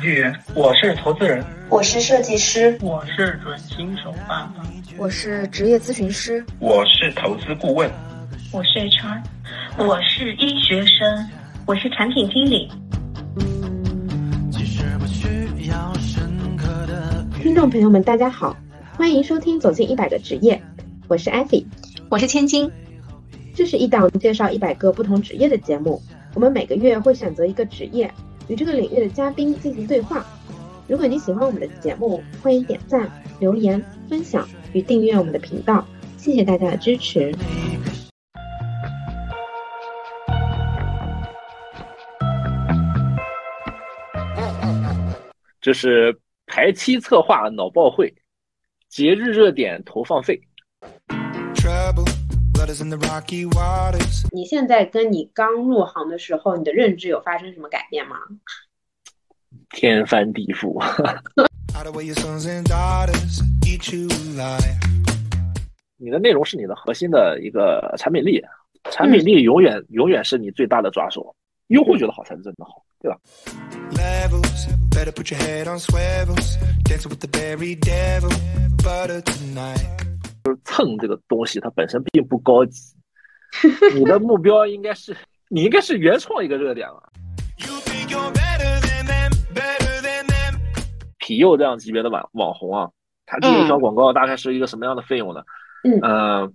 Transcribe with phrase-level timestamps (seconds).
[0.00, 4.64] 程序员，我是投资人，我是设计师，我是准新手爸爸，
[4.96, 7.90] 我是职业咨询师，我是投资顾问，
[8.50, 9.20] 我是 HR，
[9.76, 11.28] 我是医学生，
[11.66, 12.70] 我是产品经理。
[17.42, 18.56] 听众朋友们，大家好，
[18.96, 20.54] 欢迎收听《走进一百个职业》，
[21.08, 21.62] 我是艾菲，
[22.08, 22.70] 我是千金。
[23.54, 26.00] 这是一档介绍一百个不同职业的节目，
[26.32, 28.10] 我们每个月会选择一个职业。
[28.50, 30.26] 与这个领域的嘉宾进行对话。
[30.88, 35.86] 如果你喜欢我们的节目，欢迎点赞、留言、分享与订阅我们的频道。
[36.16, 37.32] 谢谢大家的支持。
[45.60, 48.12] 这是排期策划脑爆会，
[48.88, 50.49] 节日热点投放费。
[54.32, 58.16] 你现在跟你刚入行的时候，你的认知有发生什么改变吗？
[59.70, 60.78] 天翻地覆。
[65.96, 68.42] 你的内容是你的核心的一个产品力，
[68.90, 71.34] 产品力永远永远是你最大的抓手，
[71.68, 73.18] 用户觉得好才是真的好，对吧？
[80.50, 82.94] 就是蹭这个东西，它本身并不高级。
[83.94, 85.16] 你的目标应该是，
[85.48, 86.94] 你应该是原创一个热点啊。
[91.18, 92.90] 皮佑这样级别的网网红啊，
[93.26, 95.42] 他这一条广告大概是一个什么样的费用呢？
[96.02, 96.52] 嗯，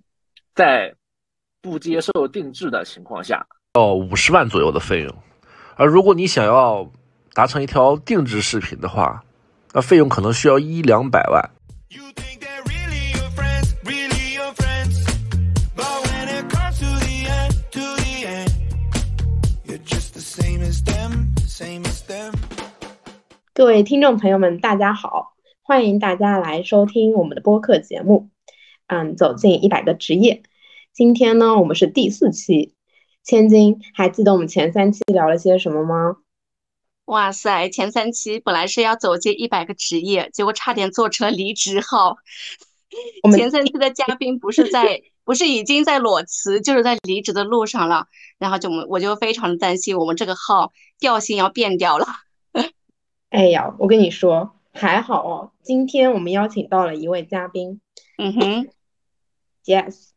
[0.53, 0.93] 在
[1.61, 5.15] 不接受定制的情况下，要五十万左右的费用。
[5.77, 6.91] 而如果你想要
[7.33, 9.23] 达成一条定制视频的话，
[9.73, 11.51] 那费用可能需要一两百万。
[23.65, 25.33] 各位听众朋友们，大家好，
[25.63, 28.29] 欢迎大家来收听我们的播客节目。
[28.85, 30.43] 嗯，走进一百个职业。
[30.93, 32.75] 今天呢，我们是第四期。
[33.23, 36.17] 千金，还记得我们前三期聊了些什么吗？
[37.05, 42.17] 哇塞，前三期本来是要走进一百个职业，结果差点做成了离职号。
[43.23, 48.05] 我们前三期的嘉宾不是在， 不是已经在裸辞，就是在离职的路上了。
[48.37, 52.05] 然后就我我就非常的担心，我们这个号调性要变掉了。
[53.35, 55.51] 哎呀，我跟你说，还好哦。
[55.61, 57.81] 今天我们邀请到了一位嘉宾，
[58.17, 58.67] 嗯哼
[59.65, 60.11] ，Yes，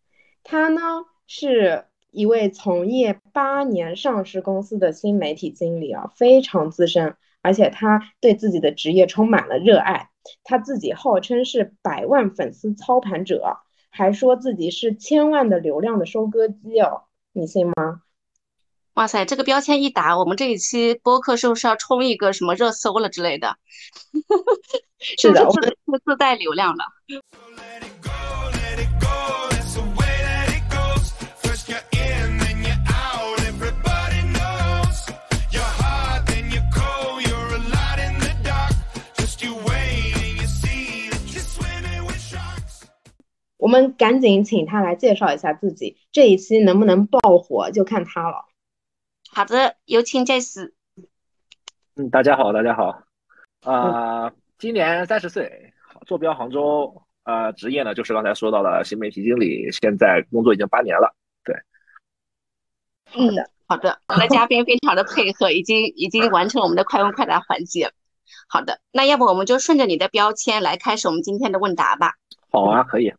[0.44, 0.80] 他呢
[1.26, 10.10] 是一位从业八年上市公司的新媒体经理啊，非常资深，而且他对自己的职业充满了热爱。
[10.44, 13.56] 他自己号称是百万粉丝操盘者，
[13.90, 17.02] 还说自己是千万的流量的收割机哦，
[17.32, 18.02] 你信吗？
[18.98, 23.56] 哇塞，这个标签一打，我们这一期播客是不是要冲一个什么热搜了之类的？
[25.16, 26.84] 是的，自自带流量了。
[43.58, 48.47] 我们赶紧请他来介绍一下自己，这一期能不能爆火就看他了。
[49.38, 50.74] 好的，有请杰斯。
[51.94, 53.04] 嗯，大家好，大家好。
[53.62, 55.72] 啊，今年三十岁，
[56.08, 56.92] 坐标杭州。
[57.22, 61.14] 呃，职业呢就是刚才说到的新媒体经理，现在工作已经八年了。
[61.44, 61.54] 对。
[63.14, 63.30] 嗯，
[63.68, 67.92] 好的，我们的嘉宾非常的配合，已经 已经完成我们的快问快答环节。
[68.48, 72.14] 好的，那要不我们就顺着你的标签来开始我们今天的问答吧。
[72.50, 73.14] 好啊，可以。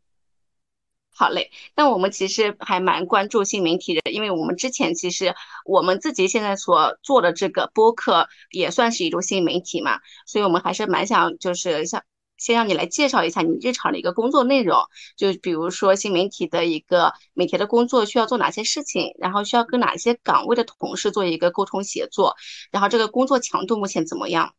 [1.12, 12.04] 好嘞，那我们其实还蛮关注新媒体的，因为我们之前其实我们自己现在所做的这个播客也算是一种新媒体嘛，所以我们还是蛮想就是像
[12.38, 14.80] 先让你来介绍一下你日常的一个工作内容，
[15.18, 22.38] 就比如说新媒体的一个每天的工作需要做哪些事情，然后需要跟哪些岗位的同事做一个沟通协作，
[22.72, 24.54] 然后这个工作强度目前怎么样？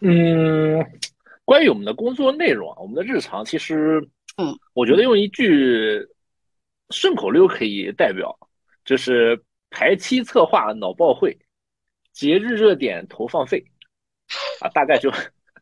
[0.00, 0.84] 嗯，
[1.46, 4.06] 关于我们的工作内容啊，我们的日常其实。
[4.40, 6.06] 嗯，我觉得用一句
[6.90, 8.34] 顺口溜可以代表，
[8.84, 9.40] 就是
[9.70, 11.38] 排期策划脑爆会，
[12.12, 13.62] 节日热点投放费，
[14.60, 15.12] 啊，大概就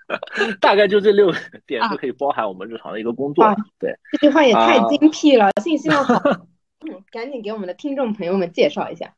[0.61, 3.45] 大概就这六个点就可以包含我们日常的一个工作。
[3.79, 6.15] 对，这句话也太精辟了， 信息量好。
[6.89, 9.13] 嗯，赶紧给我们的听众朋友们介绍一下。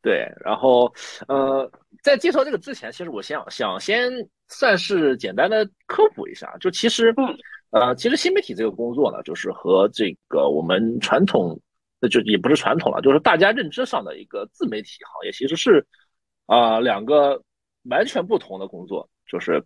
[0.00, 0.92] 对，然后
[1.28, 1.70] 呃，
[2.02, 4.10] 在介绍这个之前，其实我想想先
[4.48, 7.14] 算是简单的科普一下，就其实。
[7.70, 11.60] 呃，其实新媒体这个工作呢，就是和这个我们传统，
[12.00, 15.86] 那就也不是传统了，就是大家认知上的一个自媒体行业，其实是
[16.46, 17.42] 啊两个
[17.90, 19.62] 完全不同的工作，就是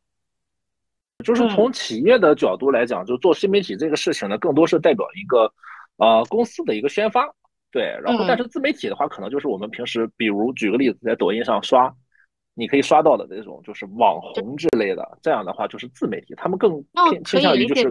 [1.24, 5.52] 就是从企业的角度来讲，就做新媒体这个事情呢，更多是代表一个
[5.98, 7.32] 呃公司的一个宣发，
[7.70, 7.82] 对。
[8.02, 11.94] 然后但是自媒体的话，可能就是我们平时，比如举个例子，在抖音上刷，
[12.54, 17.90] 你可以刷到的那种就是网红之类的，这样的话就是自媒体，他们更偏倾向于就是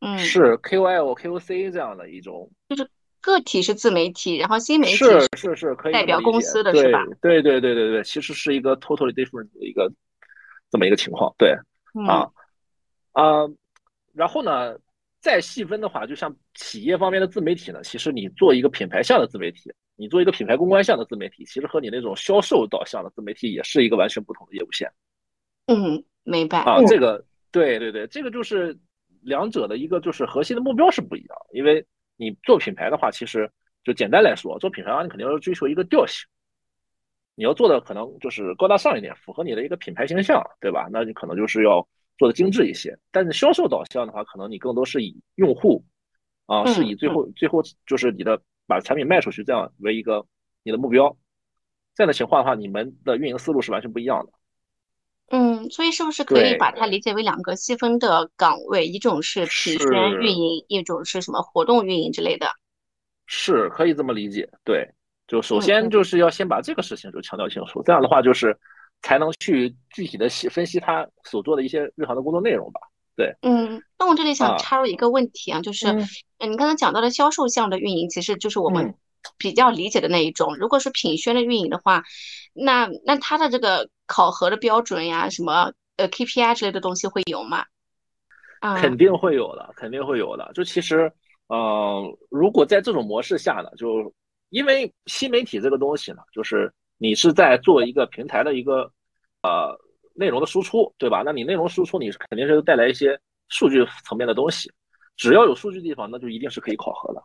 [0.00, 0.16] 嗯。
[0.16, 2.88] 是 KOL、KOC 这样的一种，就是
[3.20, 7.04] 个体是自媒体，然后新媒体是是是可以代表公司的是吧？
[7.20, 9.92] 对对对对对，其实是一个 totally different 的一个
[10.70, 11.52] 这么一个情况，对
[12.06, 12.30] 啊
[13.12, 13.48] 啊，
[14.14, 14.78] 然后呢，
[15.20, 24.88] 再细分的话，就像企业方面的自媒体呢，其实你做一个品牌下的自媒体，你做一个品牌公关向的自媒体，其实和你那种销售导向的自媒体也是一个完全不同的业务线。
[25.66, 28.78] 嗯，明白啊，这个对对对，这个就是
[29.22, 31.84] 两者的一个就是核心的目标是不一样，因为
[32.16, 33.50] 你做品牌的话，其实
[33.82, 36.28] 就简单来说，做品牌的话，你肯定要追求一个调性，
[37.34, 40.88] 你要做的可能就是高大上一点，符合你的一个品牌形象，对吧？
[40.92, 41.86] 那你可能就是要
[42.18, 42.96] 做的精致一些。
[43.10, 45.84] 但是销售导向的话，可能你更多是以用户
[46.46, 50.24] 啊，是以最后最后就是你的把产品卖出去这样为一个
[50.62, 51.16] 你的目标。
[51.96, 54.32] 这样的情况的话，你们的运营思路是完全不一样的。
[55.30, 58.86] 嗯，所以是不是可以把它理解为两个细分的岗位？
[58.86, 62.46] 一种是品宣运营，一种是什么活动运营之类的？
[63.26, 64.48] 是可以这么理解。
[64.64, 64.88] 对，
[65.26, 68.56] 就首先就是要先把这个事情就强调清楚，这样的话就是
[69.02, 72.80] 才能去具体的细分析他所做的一些日常的工作内容吧。
[73.18, 75.88] 对，嗯，那我这里想插入一个问题啊，就是
[76.38, 78.94] 嗯，你刚才讲到的销售项的运营，其实就是我们
[79.36, 80.56] 比较理解的那一种。
[80.56, 82.04] 如果是品宣的运营的话，
[82.54, 83.90] 那那它的这个。
[84.10, 87.66] 考核的标准呀，什么呃 KPI 之类的东西会有吗？
[88.58, 90.50] 啊，肯定会有的，肯定会有的。
[90.54, 91.12] 就其实，
[91.48, 94.10] 呃，如果在这种模式下呢，就
[94.48, 98.90] 因为新媒体这个东西呢，就是你是在做一个平台的一个
[99.42, 99.78] 呃
[100.18, 101.22] 内容的输出，对吧？
[101.24, 103.18] 那你内容输出，你肯定是带来一些
[103.48, 104.70] 数据层面的东西。
[105.16, 107.22] 只要有数据地方，那就一定是可以考核的。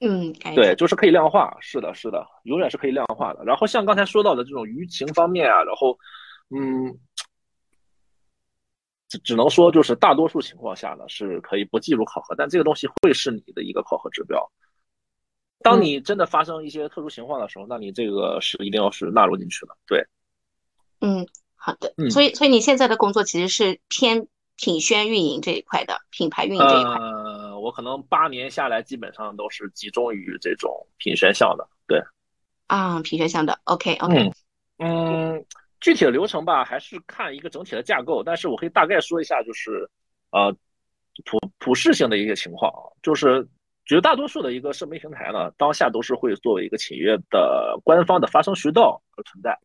[0.00, 3.44] 嗯，对，就是可以量化，是的，是的，永远是可以量化的。
[3.44, 5.98] 然后像刚才说到的这种舆情方面啊，然后，
[6.50, 6.96] 嗯，
[9.08, 14.50] 只只能说就是大多数情况下呢是可以不计入考核，但这个东西会是你的一个考核指标。
[15.60, 19.76] 当你真的发生一些特殊情况的时候，那你这个是一定要是纳入进去的。
[19.86, 20.06] 对，
[21.00, 21.26] 嗯，
[21.68, 21.92] 好的。
[22.10, 24.26] 所以，所以你现在的工作其实是偏
[24.56, 26.94] 品宣运营这一块的，品牌运营这一块。
[26.94, 32.00] 呃我可能八年下来，基本上都是集中于这种品宣项的，对，
[32.68, 34.30] 啊，品宣项的，OK OK，
[34.78, 35.44] 嗯，
[35.80, 39.90] 具体的流程吧，还是看一个整体的架构，但是我可以大概说一下，就是
[40.30, 40.54] 呃
[41.24, 42.72] 普普适性的一些情况，
[43.02, 43.46] 就是
[43.84, 49.58] 绝大多数的一个社媒平台呢，当下都是会作为一个企业的官方的发声渠道而存在，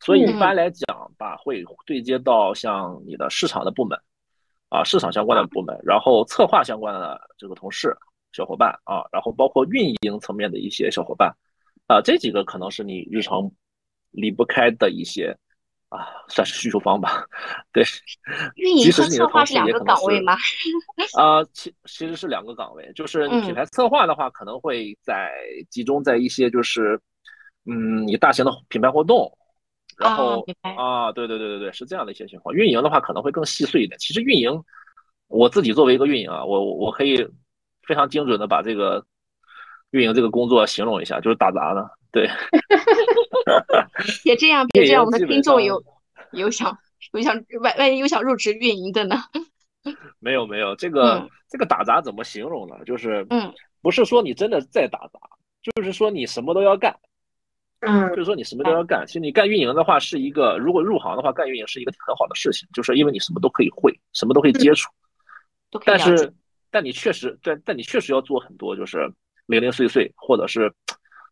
[0.00, 3.96] 所以一般来讲吧，会对接到像你的市场的部门。
[4.72, 7.92] 啊，市场相关的部门，然后策划相关的这个同事、
[8.30, 11.28] 小伙伴啊，然后包括运营层面的一些小伙伴，
[11.88, 13.50] 啊，这几个可能是你日常
[14.12, 15.36] 离不开的一些
[15.88, 17.26] 啊，算是需求方吧。
[17.72, 17.82] 对，
[18.54, 20.36] 运营和策划是两个岗位吗？
[21.18, 25.32] 啊，其其实是两个岗位，就是品牌策划的话，可能会在
[25.68, 26.96] 集中在一些就是，
[27.64, 29.36] 嗯，你大型的品牌活动。
[30.00, 30.44] 然后
[30.76, 32.54] 啊，对对对对对，是这样的一些情况。
[32.54, 33.98] 运营的话可能会更细碎一点。
[33.98, 34.50] 其实运营，
[35.28, 37.28] 我自己作为一个运营啊，我我可以
[37.86, 39.04] 非常精准的把这个
[39.90, 41.90] 运营这个工作形容一下，就是打杂的。
[42.12, 42.28] 对，
[44.24, 45.82] 别这样，别这样，我们的听众有
[46.32, 46.76] 有想
[47.12, 49.16] 有想万万一有想入职运营的呢？
[50.18, 52.74] 没有没有，这个这个打杂怎么形容呢？
[52.84, 53.52] 就是嗯，
[53.82, 55.20] 不是说你真的在打杂，
[55.62, 56.96] 就是说你什么都要干。
[57.80, 59.06] 嗯，就是说你什么都要干。
[59.06, 64.90] 其实你干运营的话，是一个如果入行的话，干运营是一个很好的事情，就是因为你什么都可以会，什么都可以接触。
[65.84, 66.32] 但是，
[66.70, 69.10] 但你确实，但但你确实要做很多，就是
[69.46, 70.70] 零零碎碎，或者是，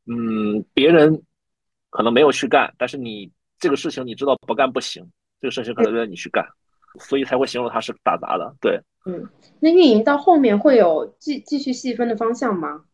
[0.07, 1.23] 嗯，别人
[1.91, 5.05] 可能没有去干，但是你这个事情你知道不干不行，
[5.41, 6.47] 这个事情可能让你去干，
[7.01, 8.55] 所以才会形容它是打杂的。
[8.61, 9.29] 对，嗯，
[9.61, 12.85] 那运营到后面会有继继续细分的方向吗？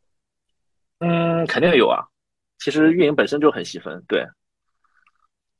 [0.98, 2.08] 嗯，肯定有啊。
[2.64, 4.24] 其实运营本身就很细分，对。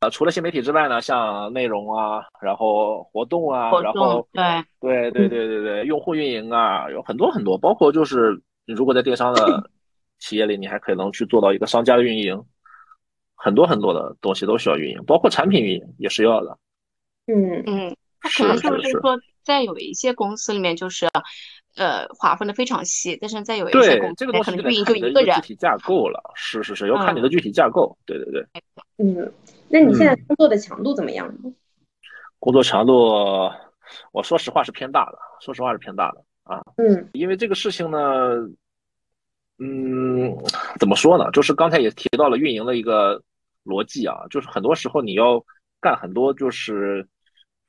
[0.01, 9.71] 呃，除了新媒体之外呢，像内容啊，然后活动啊，然后对对对对对对，用户运营啊，有很多很多，包括就是如果在电商的
[10.19, 12.43] 企业里，你还可能去做到一个商家的运营，
[13.35, 16.59] 很多很多的东西都需要运营，包括产品运营也是要的。
[17.27, 17.95] 嗯嗯，
[18.39, 21.07] 可能就是说，在有一些公司里面，就是
[21.77, 25.41] 呃划分的非常细，但是在有一些对公这个东西可能运营就一个人具。
[25.41, 27.97] 体架构了，是是是，要看你嗯的具体架构。
[28.07, 28.47] 对对对，
[28.99, 29.33] 嗯，
[29.69, 31.53] 那你现在工作的强度怎么样呢？
[32.39, 32.95] 工作强度，
[34.13, 36.63] 我说实话是偏大的，说实话是偏大的啊。
[36.77, 37.99] 嗯因为这个事情呢，
[39.59, 40.37] 嗯，
[40.79, 41.31] 怎么说呢？
[41.33, 43.23] 就是刚才也提到了运营的一个
[43.65, 45.43] 逻辑啊，就是很多时候你要
[45.81, 47.07] 干很多就是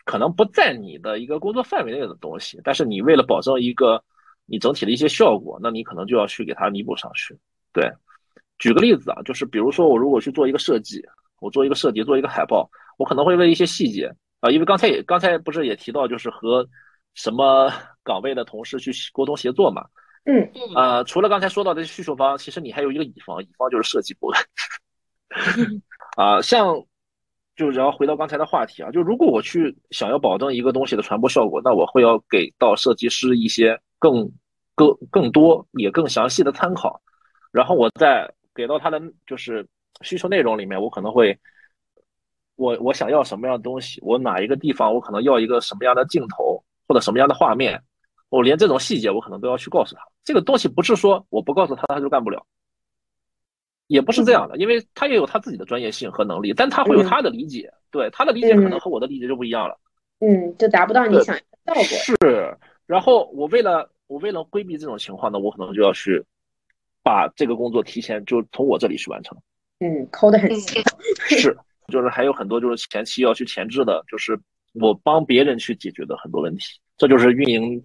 [0.06, 4.02] 可能不在你的一个工作范围内的东西，但是你为了保证一个
[4.46, 7.38] 你整体的一些效果，那你可能就要去给它弥补上去。
[7.74, 7.92] 对，
[8.60, 11.04] 举个例子啊，就是比如说我如果去做一个设计，
[11.42, 14.10] 我做一个设计，做一个海报，我可能会为一些细节
[14.40, 16.66] 啊，因为刚才也刚才不是也提到，就是和
[17.16, 17.72] 什么
[18.04, 19.84] 岗位的同事去沟通协作嘛。
[20.28, 24.38] 嗯呃，除了刚才说到的需求方，其实你还有一个乙方，乙方就是设计部的。
[26.18, 26.84] 啊，像
[27.56, 34.30] 就然后回到刚才的话题啊，就如果我去想要保证一个东西的传播效果，那我会要给到设计师一些更
[34.76, 37.02] 更更多也更详细的参考，
[37.52, 39.66] 然后我再给到他的就是
[40.02, 41.38] 需求内容里面，我可能会
[42.58, 47.82] 我我想要什么样的东西，我哪一个地方我可能要一个什么样的镜头或者什么样的画面，
[48.30, 50.02] 我连这种细节我可能都要去告诉他。
[50.26, 52.46] 这个东西不是说我不告诉他他就干不了，
[53.88, 59.80] 也不是这样的，因为他也有他自己的专业性和能力，但他会有他的理解，对他的理解可能和我的理解就不一样了。
[60.20, 62.18] 嗯，就达不到你想要的效果。
[62.22, 66.24] 是，然后我为了我为了规避这种情况呢，我可能就要去
[67.04, 69.38] 把这个工作提前就从我这里去完成。
[69.80, 70.80] 嗯，抠的很嗯细。
[71.36, 71.56] 是，
[71.89, 74.39] 就是还有很多就是前期要去前置的，就是
[74.74, 77.84] 我帮别人去解决的很多问题，这就是运营。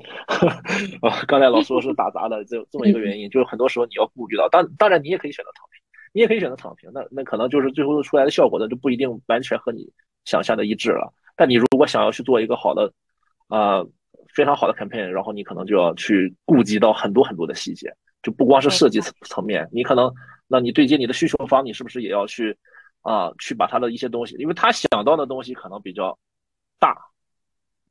[1.03, 5.80] 啊， 刚才老说是打杂的这这么一个原因，就是很多时候你要顾虑到，当当然你也可以选择躺平，
[6.13, 9.89] 你也可以选择躺平，那那可能就是最后出来的效果呢就不一定完全和你
[10.25, 11.13] 想象的一致了。
[11.37, 12.93] 但你如果想要去做一个好的，
[13.49, 13.87] 呃，
[14.35, 20.13] 非常好的 campaign，然后你可能就要去顾及到很多很多的细节，就不光是设计层层面，你可能，
[20.47, 22.57] 那你对接你的需求方，你是不是也要去
[23.03, 26.19] 啊、去把他的一些东西，因为他想到的东西可能比较
[26.79, 26.95] 大，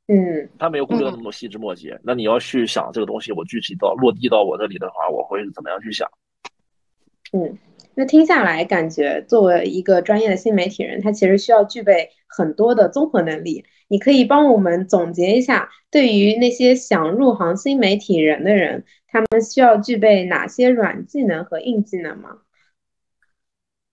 [0.07, 6.07] 嗯他没有顾虑到那么多细枝末节，那你要去想这个东西，我具体到落地到我这里的话，我会怎么样去想？
[7.33, 7.57] 嗯，
[7.95, 13.65] 那听下来，感觉作为一个专业的新媒体人，他其实需要具备很多的综合能力。
[13.89, 22.37] 你可以帮我们总结一下，对于那些想入行新媒体人的人，他们需要具备哪些软技能和硬技能吗？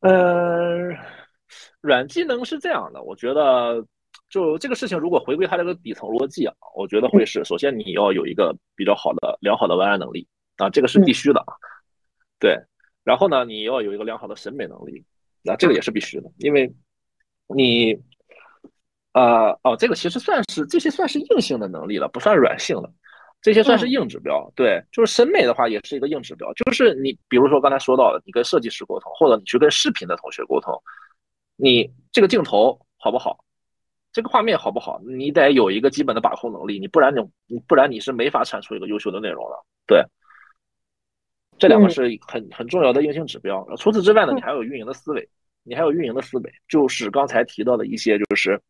[0.00, 0.94] 呃，
[1.80, 3.84] 软技能是这样的，我觉得
[4.28, 11.54] 就这个事情，如果回归它这个底层逻辑啊，我觉得会是，首先你要有一个比较好的、良好的文案能力啊，这个是必须的啊。
[12.38, 12.54] 对，
[13.06, 15.04] 然后呢，你要有一个良好的审美能力，
[15.42, 16.74] 那这个也是必须的，因为
[17.54, 17.96] 你，
[19.12, 22.92] 呃，哦，这个其实算是这些算是硬性的能力了，不算软性的。
[23.42, 30.74] 这些算是硬指标，对，就是审美的话也是一个硬指标，就是你比如说刚才说到的，你跟设计师沟通，或者你去跟视频的同学沟通，
[31.54, 33.44] 你这个镜头好不好，
[34.10, 40.04] 这个画面好不好，你得有一个基本的把控能力，你不然你你不然你是没法产出一个优秀的内容的，对，
[41.58, 43.66] 这两个是很很重要的硬性指标。
[43.76, 45.28] 除此之外呢，你还有运营的思维，
[45.62, 48.60] 你还有运营的思维，就是刚才提到的一些，就是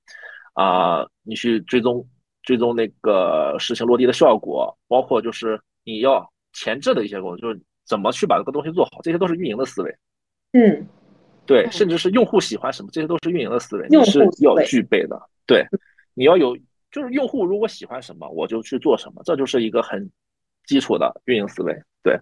[0.54, 2.06] 啊、你去追踪。
[2.42, 9.92] 追踪那个事情落地的效果，包括就是你要前置的一些工作，就是怎么去把这个东西做好，这些都是运营的思维。
[10.52, 10.86] 嗯，
[11.44, 15.20] 对，甚至是用户喜欢什么，这些都是运营的思维，你是要具备的。
[15.44, 15.66] 对，
[16.14, 16.56] 你要有，
[16.92, 20.08] 就是用户如果喜欢什么，我就去做什么，这就是一个很
[20.66, 21.74] 基础的运营思维。
[22.00, 22.16] 对，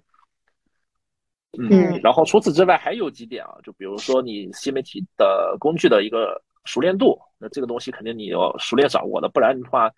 [1.58, 9.90] 嗯嗯，然后除此之外还有几点啊，就比如说你新媒体的工具的一个熟练度，那这个东西肯定你要熟练掌握的，不然的话。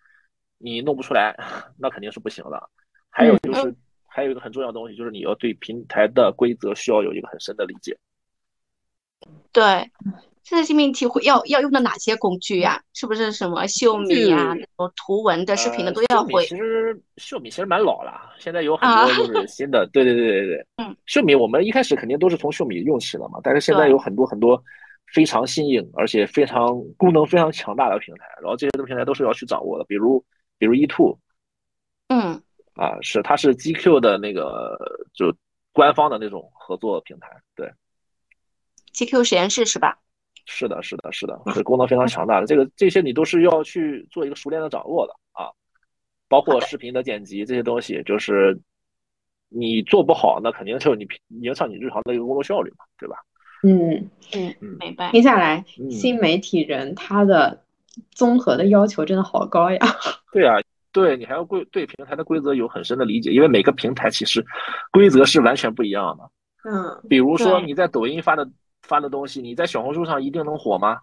[0.59, 1.37] 你弄不出来，
[1.77, 2.71] 那肯定是不行的。
[3.11, 7.95] 还有就是，还有一个很重要的东西，就是你要对平台的规则需要有一个很深的理解。
[9.53, 9.91] 对，
[10.47, 12.81] 现在新媒体会要要用的哪些工具呀？
[12.95, 16.43] 是不是什么秀米呀、那种图文的、视频的都要会？
[16.43, 19.85] 呃、其实秀米其实蛮老了，现在有很多就是 新的。
[19.93, 24.63] 对对对对对，嗯，秀米我们一开始肯定都是从秀米用起的嘛，但是现在有很多很多。
[25.15, 30.23] 非常新颖，而且非常功能非常强大的平台，然后这些的平台都是要去掌握的，比如
[30.59, 31.17] 比如 E Two，
[32.09, 32.43] 嗯，
[32.75, 34.77] 啊，是它是 GQ 的那个
[35.15, 35.33] 就
[35.73, 37.73] 官方的那种合作平台，对
[38.95, 39.97] ，GQ 实验室是吧？
[40.47, 45.51] 是的，是的，是的，是功能非常强大的，这个这些你都是要去做一个熟练的掌握的啊，
[46.29, 48.59] 包括视频的剪辑这些东西，就是
[49.49, 51.07] 你做不好，那肯定就你
[51.41, 53.17] 影响你日常的一个工作效率嘛，对吧？
[53.63, 55.11] 嗯嗯，明白。
[55.11, 57.65] 听下来，嗯新媒体人他的
[58.13, 59.79] 综合的要求真的好高呀。
[60.31, 60.57] 对啊，
[60.93, 64.45] 对你还要规对平台的规则有很深的理解，因为每个平台其实
[64.93, 66.31] 规则是完全不一样的。
[66.71, 68.49] 嗯，比如说你在抖音发的
[68.87, 70.99] 发的东西，你在小红书上一定能火吗？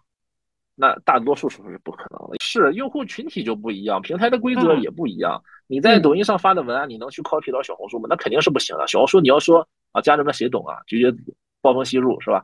[0.75, 2.38] 那大多数时候是不可能的。
[2.42, 5.40] 是用户群体就不一样，平台的规则也不一样。
[5.68, 8.08] 你在抖音上发的文案，你能去 copy 到小红书吗？
[8.10, 8.88] 那肯定是不行的。
[8.88, 10.78] 小红书你要说啊，家人们谁懂啊？
[10.88, 11.16] 直接
[11.62, 12.44] 暴风吸入是吧？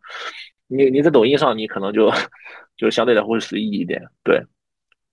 [0.68, 2.12] 你你在抖音上，你可能就
[2.78, 4.00] 就相对来会随意一点。
[4.24, 4.44] 对，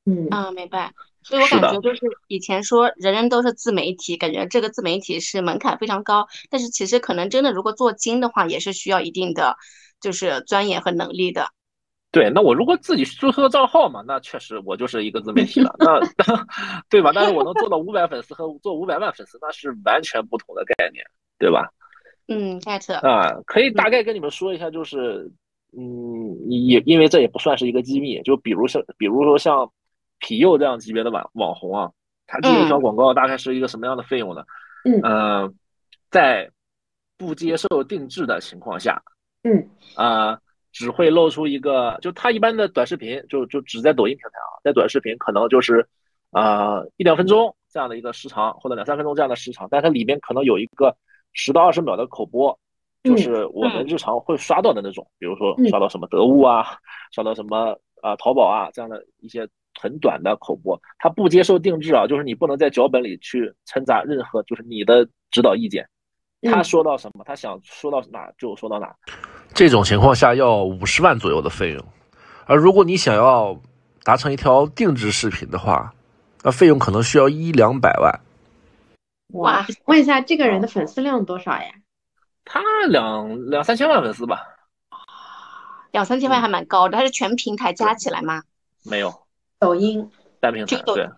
[0.04, 0.92] 嗯啊，明白。
[1.23, 9.56] 所以我感觉就是以前说人人都是自媒体，感觉这个自媒体是门槛非常高，但是其实可能真的如果做精的话，也是需要一定的
[10.00, 11.46] 就是专业和能力的。
[12.12, 16.00] 对，那我如果自己注册账号嘛，那确实我就是一个自媒体了，那
[16.88, 17.12] 对吧？
[17.14, 21.04] 但是我能做到五百粉丝和做五百万粉丝，那是完全不同的概念，
[21.38, 21.68] 对吧？
[22.28, 25.30] 嗯，get 啊，可以大概跟你们说一下，就是
[25.76, 29.70] 嗯，也因为这也不算是一个机密，就比如像比如说像
[30.18, 31.90] 皮佑这样级别的网网红啊，
[32.26, 34.42] 他接一条广告大概是一个什么样的费用呢？
[34.84, 35.52] 嗯，呃，
[36.10, 36.50] 在
[37.18, 39.02] 不接受定制的情况下，
[39.46, 40.38] 嗯，啊。
[40.78, 45.88] 只会露出一个，就他一般的短视频，就就只在抖音平台啊，在短视频可能就是，
[46.32, 50.94] 呃一两分钟这样的一个时长，或者两三分钟这样的时长，但它里面可能有一个
[51.32, 52.60] 十到二十秒的口播，
[53.02, 56.76] 就是我们日常会刷到的那种，比如说刷到什么得物啊，
[57.10, 59.48] 刷到什么啊淘宝啊这样的一些
[59.80, 65.88] 很短的口播，它不接受定制啊，就是你不能在脚本里去掺杂任何就是你的指导意见。
[66.42, 68.94] 他说到什么，他想说到哪就说到哪。
[69.56, 71.82] 这种情况下要五十万左右的费用，
[72.44, 73.58] 而如果你想要
[74.04, 75.94] 达成一条定制视频的话，
[76.42, 78.20] 那费用可能需要一两百万。
[79.32, 81.70] 哇，问一下这个人的粉丝量多少呀？
[82.44, 82.60] 他
[82.90, 84.42] 两两三千万粉丝吧。
[85.90, 88.42] 两三千万还蛮高的，他是全平台加起来吗？
[88.84, 89.10] 没有，
[89.58, 90.06] 抖音
[90.38, 91.08] 单平台对。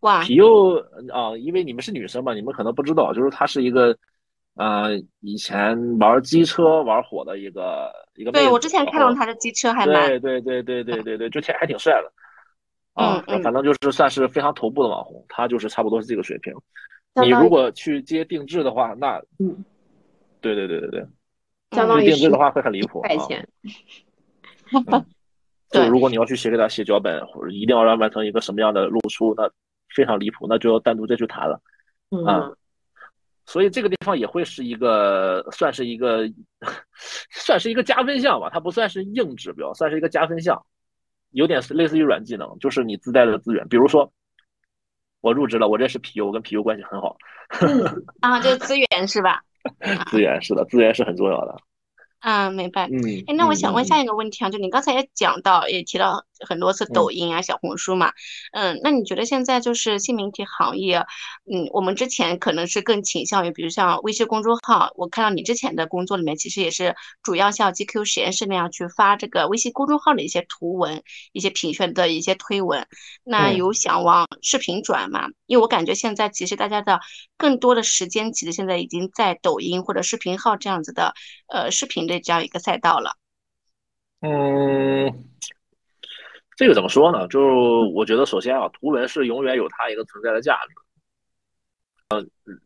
[0.00, 3.94] 哇，皮佑啊，因为你们是女生嘛，你们可能不知道，就是他是一个。
[4.56, 12.12] 呃，以前玩机车玩火的一个一个，对我之前看到他的机车还蛮，对对对对对对对，就挺还挺帅的，
[12.92, 16.54] 啊，反正就是算是非常头部的网红，他就是差不多是这个水平。
[17.20, 19.64] 你如果去接定制的话，那嗯，
[20.40, 21.06] 对对对对对，
[21.72, 23.08] 相当于定制的话会很离谱啊。
[25.70, 29.50] 就如果你要去写给他写脚本，或者一定要让完成一个什么样的露出，那
[29.96, 31.60] 非常离谱，那就要单独再去谈了，
[32.10, 32.56] 嗯。
[33.46, 36.28] 所以这个地方也会是一个，算是一个，
[37.30, 38.48] 算是一个加分项吧。
[38.50, 40.64] 它不算是硬指标，算是一个加分项，
[41.30, 43.66] 有点类似于软技能，就是你自带的资源。
[43.68, 44.12] 比如说，
[45.20, 47.16] 我入职了，我认识皮尤，我跟皮尤关系很好。
[48.20, 49.42] 啊，这资源是吧？
[50.10, 51.56] 资源是的，资源是很重要的。
[52.20, 52.88] 嗯，明白。
[52.88, 58.12] 嗯，哎，那我想问下一个问题啊，就你刚才也讲到，也提到很多次抖音啊、小红书嘛，
[58.52, 60.96] 嗯，那你觉得现在就是新媒体行业，
[61.52, 72.86] 嗯，我们之前可能是更倾向于，比如像微信公众号，我看到你之前的工作里面，其实也是主要像 GQ 实验室那样去发这个微信公众号的一些图文、一些评选的一些推文，
[73.22, 75.28] 那有想往视频转吗？
[75.46, 77.00] 因为我感觉现在其实大家的
[77.36, 81.12] 更多的时间，其实现在已经在抖音或者视频号这样子的，
[81.48, 82.14] 呃，视频的。
[82.24, 83.16] 这样一个赛道了，
[84.20, 85.26] 嗯，
[86.56, 87.26] 这个怎么说呢？
[87.28, 87.40] 就
[87.94, 90.74] 我觉得，首先啊，图文是永远有它一个存在的价值，
[92.10, 92.24] 呃，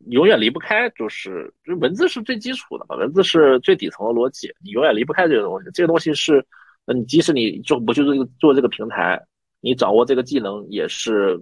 [0.09, 5.69] 永远离不开，就是就文字是最基础的嘛，文字是最底层的逻辑，你永远离不开这个东西。
[5.73, 6.45] 这个东西是，
[6.85, 9.19] 那你即使你就不去做这个做这个平台，
[9.61, 11.39] 你掌握这个技能也是，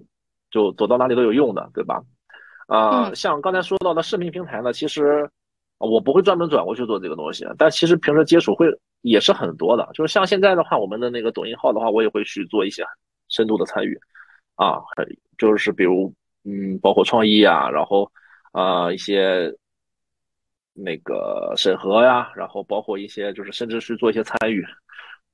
[0.49, 2.01] 就走到哪里都有用的，对吧？
[2.67, 5.29] 啊，像刚才说到的视频平台呢，其实。
[5.78, 8.68] 我不会专门转过去做这个东西，但其实平时接触会
[9.02, 9.88] 也是很多的。
[9.94, 12.84] 就是像现在的话，我们的那个抖音号的话，我也会去做一些
[13.30, 14.00] 深度的参与，
[14.56, 14.80] 啊，
[15.38, 16.13] 就是比如
[16.44, 18.12] 嗯，包括创意啊，然后
[18.54, 19.54] 啊一些
[20.74, 24.66] 那个审核呀，然后包括一些就是甚至去做一些参与，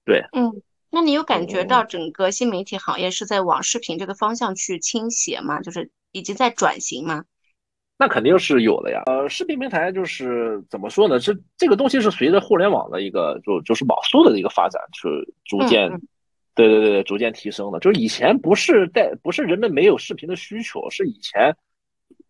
[0.03, 5.61] 对，嗯，那你有感觉到整个新媒体行业是在往视频这个方向去倾斜吗？
[5.61, 7.23] 就是已经在转型吗？
[7.95, 11.19] 那肯定是有的呀，呃，视频平台就是怎么说呢？
[11.19, 15.07] 这这个东西是随着互联网的一个就就是网速的一个发展，是
[15.45, 15.89] 逐渐，
[16.55, 17.79] 对对对，逐渐提升的。
[17.79, 21.55] 就是以前不是在不是人们没有视频的需求，是以前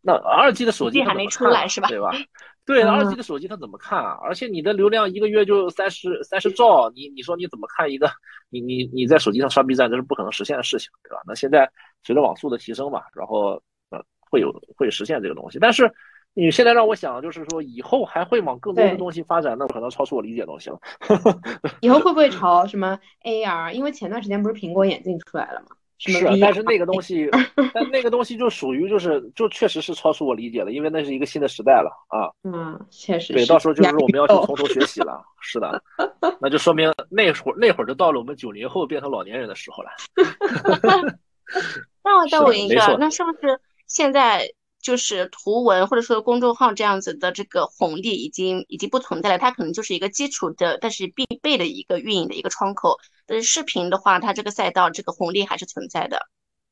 [0.01, 1.87] 那二 G 的手机还没出来是吧？
[1.87, 2.11] 对吧？
[2.65, 4.19] 对，二 G 的手机它怎么看啊？
[4.21, 8.11] 而且你的流量一个月就三十三十兆，你你说你怎么看一个？
[8.49, 11.23] 你你你在手机上刷 B 站，这是不可能实现的事情，对吧？
[11.25, 11.71] 那现在
[12.03, 13.59] 随着网速的提升嘛，然后。
[14.33, 15.93] 会有会实现这个东西，但是
[16.33, 20.79] 你现在让我想，就是说以后还会往更多的东西发展，那可能超出我理解的东西了。
[21.81, 23.71] 以后会不会朝什么 AR？
[23.73, 25.67] 因为前段时间不是苹果眼镜出来了吗？
[25.99, 27.29] 是，但是那个东西，
[27.75, 32.33] 但那个东西就属于就是就确实是超出我理解了，因为那是一个新的时代了啊。
[32.43, 33.33] 嗯，确实。
[33.33, 35.23] 对，到时候就是我们要去从头学习了。
[35.39, 35.81] 是的，
[36.41, 39.91] 那就说明那会儿那会儿就到了我们九零后变成老年人的时候了。
[42.03, 44.49] 那我再问一个，那是不是现在？
[44.83, 52.97] 就是图文或者说公众号这样子的这个红利已经已经不存在了，它可能就是一个基础的，但是必备的一个运营的一个窗口。
[53.25, 56.19] 但是视频的话，它这个赛道这个红利还是存在的。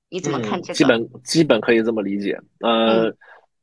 [0.10, 0.74] 你怎么看这个？
[0.74, 2.38] 基本基本可以这么理解。
[2.60, 3.10] 呃，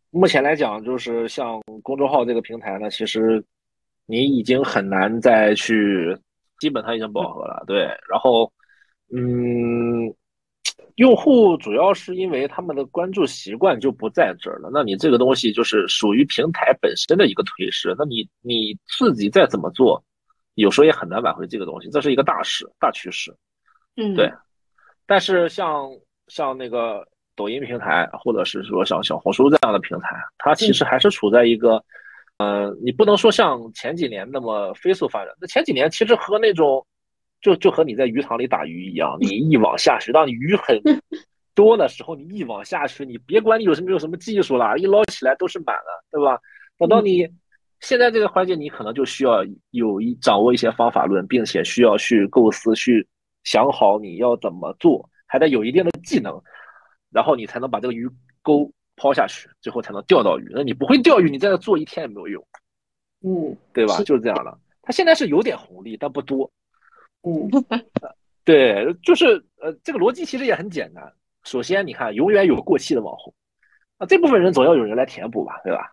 [0.08, 3.44] 目前来讲，就是像公众号这个平台呢，其实
[4.06, 6.16] 你已经很难再去，
[6.58, 7.64] 基本上已经饱和了。
[7.66, 8.50] 对，然后
[9.14, 10.10] 嗯。
[10.98, 20.02] 用户主要是因为他们的关注习惯就不在这儿了，那你这个东西就是属于平台本身的一个颓势，那你你自己再怎么做，
[20.54, 23.32] 有时候也很难挽回这个东西，这是一个大势大趋势，
[23.96, 24.28] 嗯，对。
[25.06, 25.88] 但是像
[26.26, 27.06] 像那个
[27.36, 31.80] 抖音平台，或者是说像小红书这样的平台，它其实还是处在一个，
[32.38, 36.84] 呃，你不能说像前几年那么飞速发展，那前几年其实和那种。
[37.40, 40.80] 就就和你在鱼塘里打鱼一样，你一网下去，当你鱼很
[41.54, 46.38] 多的时候，你一网下去，你别管你有什么有什么技术啦，一捞起来都是满的，对吧？
[46.78, 47.28] 等到你
[47.80, 53.06] 现在这个环节，你可能就需要有一掌握一些方法论，并且需要去构思，去
[53.44, 56.40] 想好你要怎么做，还得有一定的技能，
[57.10, 58.08] 然后你才能把这个鱼
[58.42, 60.50] 钩抛下去，最后才能钓到鱼。
[60.50, 62.46] 那你不会钓鱼，你在那做一天也没有用，
[63.22, 63.96] 嗯，对吧？
[64.02, 64.58] 就是这样的。
[64.82, 66.50] 它现在是有点红利，但不多。
[67.28, 67.64] 嗯，
[68.44, 71.12] 对，就是呃，这个逻辑其实也很简单。
[71.44, 73.34] 首先，你看，永远有过气的网红，
[73.98, 75.92] 啊，这部分人总要有人来填补吧，对吧？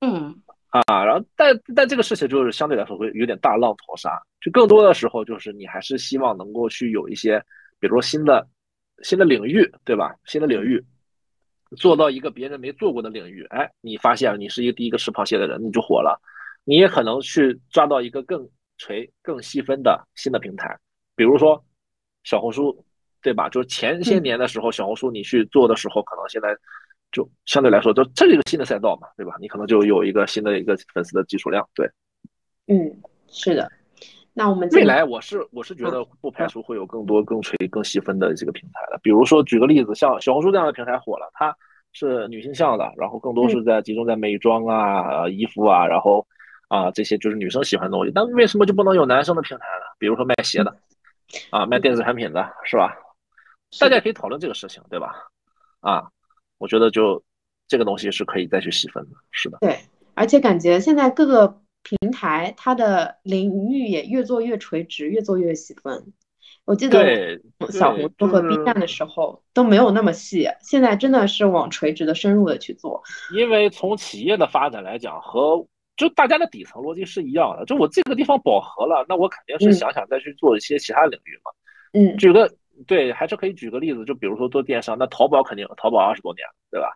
[0.00, 0.34] 嗯，
[0.70, 7.38] 啊，然后，但但这个事情就是相对来说会有点大浪淘沙，就更多的时候就是你还是希望能够去有一些，
[7.78, 8.46] 比如说新的
[9.02, 10.14] 新的领域，对吧？
[10.24, 10.84] 新的领域
[11.76, 16.20] 做到一个别人没做过的领域，哎，你发现你是一个第一个吃螃蟹的人，你就火了。
[16.64, 18.48] 你也可能去抓到一个更。
[18.78, 20.78] 锤更细分的新的平台，
[21.14, 21.64] 比如说
[22.24, 22.84] 小红书，
[23.22, 23.48] 对吧？
[23.48, 26.54] 就是前些年的时候，小红书你去做的时候，可能现在
[27.10, 29.34] 就相对来说，就这是一个新的赛道嘛，对吧？
[29.40, 31.88] 你可能就有一个新的一个粉丝的基础量，对。
[32.66, 33.70] 嗯，是的。
[34.34, 41.56] 那我们未来，我是我是觉得不排除会有更多更锤更细分的这个平台的，比如说举个例子，像小红书这样的平台火了，它
[41.92, 46.26] 是女性向的，然后更多是在集中在美妆啊、衣服啊，然后。
[46.68, 49.86] 啊，这些就是女生喜欢的东西，那为什么就不能有男生的平台呢？
[49.98, 50.76] 比如说卖鞋的，
[51.50, 52.96] 啊，卖电子产品的，是吧？
[53.80, 55.14] 大家可以讨论这个事情，对吧？
[55.80, 56.08] 啊，
[56.58, 57.22] 我觉得就
[57.68, 59.58] 这个东西是可以再去细分的，是的。
[59.60, 59.78] 对，
[60.14, 66.12] 而且感觉现在各个平台它的领域也越做越垂直，越做越细分。
[66.64, 73.00] 我记得小红书和 B 站的时候都没有那么细，现在真的是往垂直的深入的去做。
[73.32, 75.64] 因为从企业的发展来讲和
[75.96, 81.50] 就大家的底层逻辑是一样的，就我这个地方饱和了，那我肯定是想想再去做一些其他领域嘛。
[81.92, 82.50] 嗯，举个
[82.86, 86.94] 对，还是可以举个例子，就比如说做电商，那淘宝肯定淘宝二十多年了，对吧？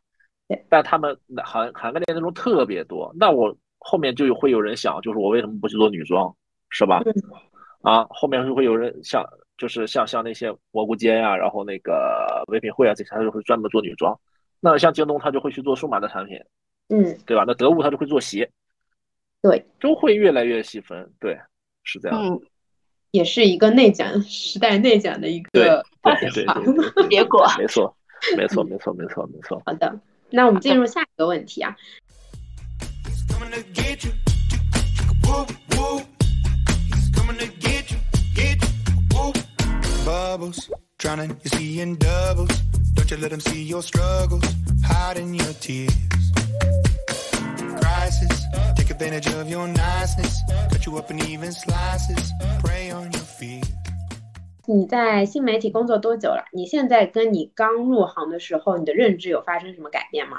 [0.69, 6.35] 但他们涵涵盖的内容特别多，那我后面就会有人想，就是我为什么不去做女装，
[6.69, 7.03] 是吧？
[7.83, 9.25] 啊，后面就会有人想，
[9.57, 14.15] 就是像像那些蘑菇街呀，然后那个唯品会啊这些，他就会专门做女装。
[14.61, 16.39] 那像京东，他就会去做数码的产品，
[16.89, 17.45] 嗯，对吧？
[17.47, 18.51] 那得物他就会做鞋。
[19.43, 21.39] 对，都会越来越细分，对，
[21.85, 22.19] 是这样。
[22.23, 22.41] 嗯，
[23.11, 25.85] 也是一个内卷时代，内卷的一个
[27.09, 27.47] 结果。
[27.59, 27.97] 没错，
[28.37, 29.63] 没错，没错，没错，没错。
[29.65, 30.01] 好的，
[30.31, 31.77] 那我们进入下一个问题啊。
[54.67, 56.45] 你在新媒体工作多久了？
[56.53, 60.39] 你现在跟你刚入行的时候，你的认知有发生什么改变吗？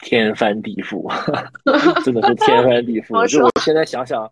[0.00, 1.08] 天翻地覆，
[2.04, 3.26] 真的是天翻地覆。
[3.26, 4.30] 就我现在想想，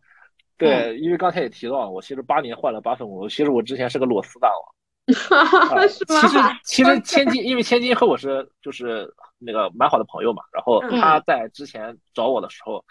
[0.57, 3.29] 对，因为刚才也提到了，我其实八年换了八份工作。
[3.29, 4.75] 其实我之前是个裸辞大王，
[5.89, 10.43] 是其实其实千金，因为千金和我是就是那个蛮好的朋友嘛。
[10.53, 12.85] 然后他在之前找我的时候。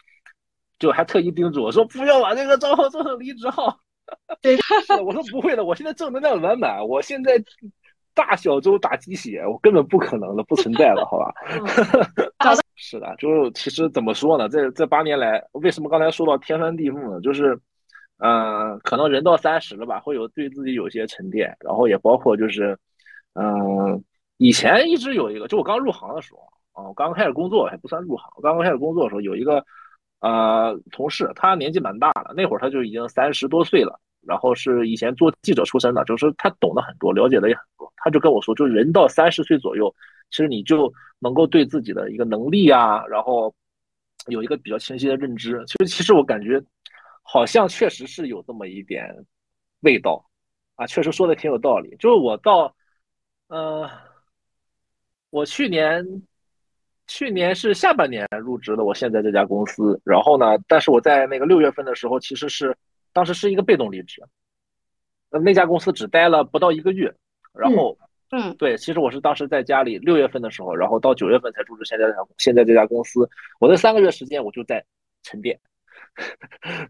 [0.78, 3.80] 就还特意叮嘱我说不要把这个账号做成离职号。
[4.42, 7.42] 对， 是的，我说不会的，我现在正能量满满，我现在
[8.14, 11.34] 大小周打鸡血，我根本不可能的，不存在了，好吧？
[12.76, 14.50] 是的，就是其实怎么说呢？
[14.50, 17.22] 这这八年来，为什么刚才说到天翻地覆呢？
[17.22, 17.58] 就是
[18.18, 22.78] 嗯，可能人到三十了吧，会有对自己有些沉淀，然后也包括就是，
[23.34, 24.02] 嗯，
[24.38, 26.40] 以前一直有一个，就我刚入行的时候
[26.72, 29.62] 啊，我刚刚开始工作还不算入行，刚刚开始工作的时候有一个，
[30.22, 39.94] 呃，同事，他年纪蛮大了，那会儿他就已经三十多岁了，然后是以前做记者出身的，就是他懂得很多，了解的也很多，他就跟我说，就人到三十岁左右，
[40.30, 43.54] 其实你就能够对自己的一个能力啊，然后
[44.28, 45.62] 有一个比较清晰的认知。
[45.68, 46.64] 其实，其实我感觉。
[47.28, 49.04] 好像确实是有这么一点
[49.80, 50.24] 味道
[50.76, 51.96] 啊，确实说的挺有道理。
[51.98, 52.74] 就是我到，
[53.48, 53.90] 呃，
[55.32, 56.06] 我去年
[57.08, 60.00] 去年是下半年入职的，我现在这家公司。
[60.06, 62.78] 然后呢，但是我在那个六月份的时候，其实是
[63.12, 64.22] 当时是一个被动离职。
[65.32, 67.14] 那那家公司只待了不到一个月，
[67.54, 67.98] 然后，
[68.30, 72.06] 嗯，对，其实我是当时在家里六月份的时候，然后到九月份才入职现在
[72.38, 73.28] 现在这家公司。
[73.60, 74.86] 我那三个月时间，我就在
[75.24, 75.60] 沉淀。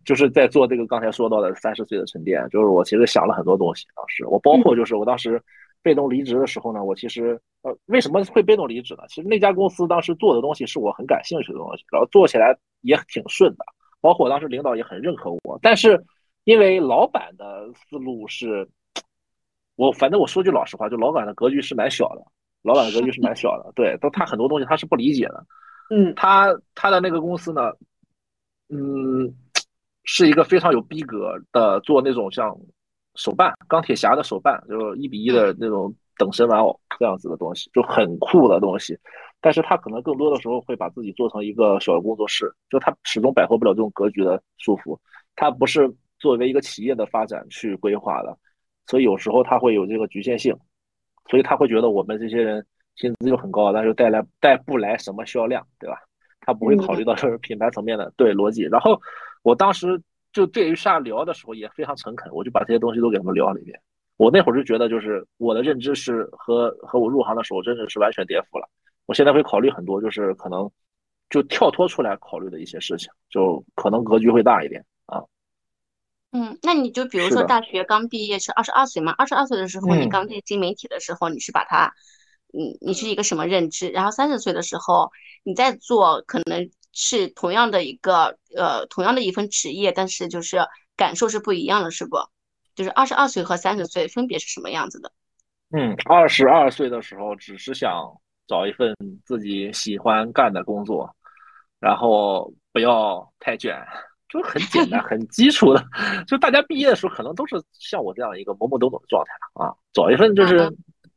[0.04, 3.86] 就是在做这个刚才说到的三十岁的沉淀，就是我其实想了很多东西。
[3.96, 5.42] 当时我包括就是我当时
[5.82, 9.04] 被动离职的时候呢，我其实呃为什么会被动离职呢？
[9.08, 13.66] 其实那家公司当时做的东西是我很感兴趣的东西，然后做起来也挺顺的，
[14.02, 15.60] 包括当时领导也很认可我。
[15.62, 16.04] 但是
[16.44, 18.68] 因为老板的思路是，
[19.76, 22.22] 我反正我说句老实话，就老板的格局是蛮小的，
[22.62, 25.46] 老板的格局是蛮小的，对，都他很多东西他是不理解的。
[25.90, 27.72] 嗯，他他的那个公司呢？
[28.70, 29.34] 嗯，
[30.04, 32.56] 是一个非常有逼格的，做那种像
[33.16, 38.98] 手办、钢铁侠的手办，就是一比一的那种等身玩偶这样子的东西，就很酷的东西。
[39.40, 44.98] 但是他可能更多的时候会把自己做成一个小的工作室，就他始终摆脱不了这种格局的束缚。
[45.36, 48.36] 他不是作为一个企业的发展去规划的，
[48.88, 50.58] 所以有时候他会有这个局限性，
[51.30, 56.02] 所以他会觉得我们这些人薪资就很高，但是带来带不来什么销量，对吧？
[56.46, 59.02] 他不会考虑到就是品牌层面的对逻辑，然后
[59.42, 63.80] 我当时就对于下聊的时候也非常诚恳，我就把这些东西都给他们聊了一遍。
[64.18, 68.70] 我那会儿就觉得，就是我的认知是和和我入行的时候真的是完全颠覆了。
[69.06, 70.70] 我现在会考虑很多，就是可能
[71.30, 75.24] 就跳脱出来考虑的一些事情，就可能格局会大一点啊。
[76.32, 79.14] 嗯，那你就比如说大学刚毕业是二十二岁嘛？
[79.18, 81.94] 二十二岁的时候，你刚进新媒体的时候，你是把它。
[82.56, 83.90] 你你是一个什么认知？
[83.90, 85.12] 然后三十岁的时候，
[85.44, 90.66] 你在做可能是同样的一个呃同样的一份职业，但是就是
[90.96, 92.18] 感受是不一样的，是不？
[92.74, 95.12] 就是二十二岁和三十岁分别是什么样子的？
[95.72, 98.10] 嗯，二十二岁的时候只是想
[98.48, 101.14] 找一份自己喜欢干的工作，
[101.80, 103.76] 然后不要太卷，
[104.30, 105.84] 就很简单很 基础的。
[106.28, 109.32] 就大家毕业的时候可能都是像我这样一个懵懵懂懂的状态
[109.66, 110.72] 啊，找一份就是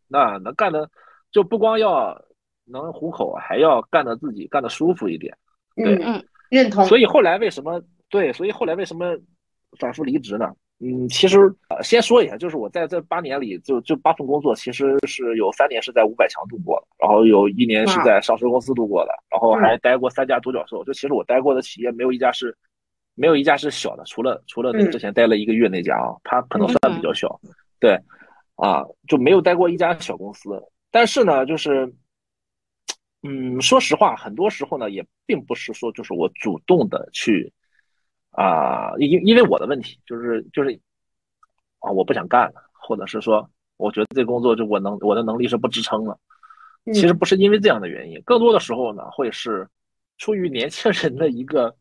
[0.08, 0.90] 那能干的。
[1.30, 2.20] 就不光要
[2.64, 5.36] 能糊口，还要干的自己干的舒服一点。
[5.76, 6.84] 对，嗯，认同。
[6.84, 8.32] 所以后来为什么对？
[8.32, 9.16] 所以后来为什么
[9.78, 10.52] 反复离职呢？
[10.80, 20.84] 嗯，其实呃，先说一下，就是我在这八年里，就就八份工作，其实是有三年是在五百强度过的，然后有一年是在上市公司度过的，然后还待过三家独角兽。
[20.84, 22.56] 就其实我待过的企业没有一家是，
[23.16, 27.40] 没有一家是小的，除了除了之前待了一个月那家啊，它可能算比较小。
[27.80, 27.98] 对，
[28.54, 30.50] 啊，就没有待过一家小公司。
[30.98, 31.94] 但是呢，就是，
[33.22, 37.52] 嗯，说实话，很多时候呢，也并不是说就是我主动的去，
[38.32, 40.80] 啊，因因为我的问题就是就是，
[41.78, 46.18] 啊，我不想干了，或者是说，我觉得这工作就我能我的能力是不支撑了。
[46.86, 49.68] 其实不是因为这样的原因，更多的时候呢，会是
[50.16, 51.76] 出于年轻人的一个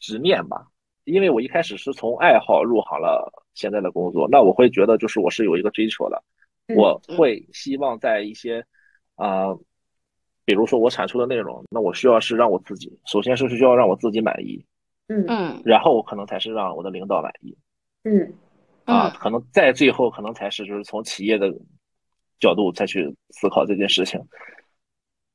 [0.00, 0.66] 执念吧。
[1.04, 6.20] 因为我一开始是从爱好入行了现在的工作，那我会觉得就是我是有一个追求的。
[6.76, 8.64] 我会希望在一些，
[9.16, 9.54] 啊，
[10.44, 14.64] 比如说我产出的内容，那我需要是让我自己，首先是需要让我自己满意，
[15.08, 15.24] 嗯。
[15.28, 17.56] 嗯，然后可能才是让我的领导满意，
[18.04, 18.34] 嗯，
[18.84, 21.52] 啊，可能在最后可能才是就是从企业的
[22.38, 24.20] 角度再去思考这件事情，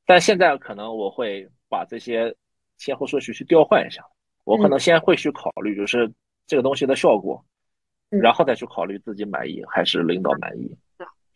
[0.05, 2.35] 但现在可能我会把这些
[2.77, 4.03] 先后顺序去调换一下，
[4.43, 6.11] 我可能先会去考虑就是
[6.45, 7.43] 这个东西的效果，
[8.09, 10.75] 然后再去考虑自己满意还是领导满意。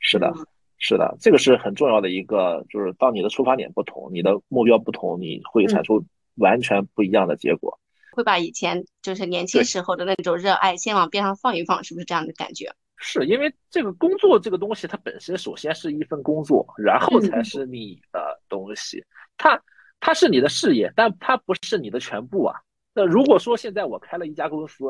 [0.10, 0.34] 是的，
[0.78, 6.02] 是的，这个是很重要的一个，就是当你的出发点不同，你的目标不同，你会产出
[6.36, 7.78] 完全不一样的结果。
[8.14, 12.74] 会把以前就是年轻时候的那种热爱先往边上放一放，是不是这样的感觉？
[12.96, 19.04] 是因为这个工作这个东西，它本身首先是一份工作，然后才是你的东西。
[19.38, 19.62] 它
[20.00, 22.56] 它是你的事业，但它不是你的全部啊。
[22.94, 24.86] 那如果说现在我开了一家公司，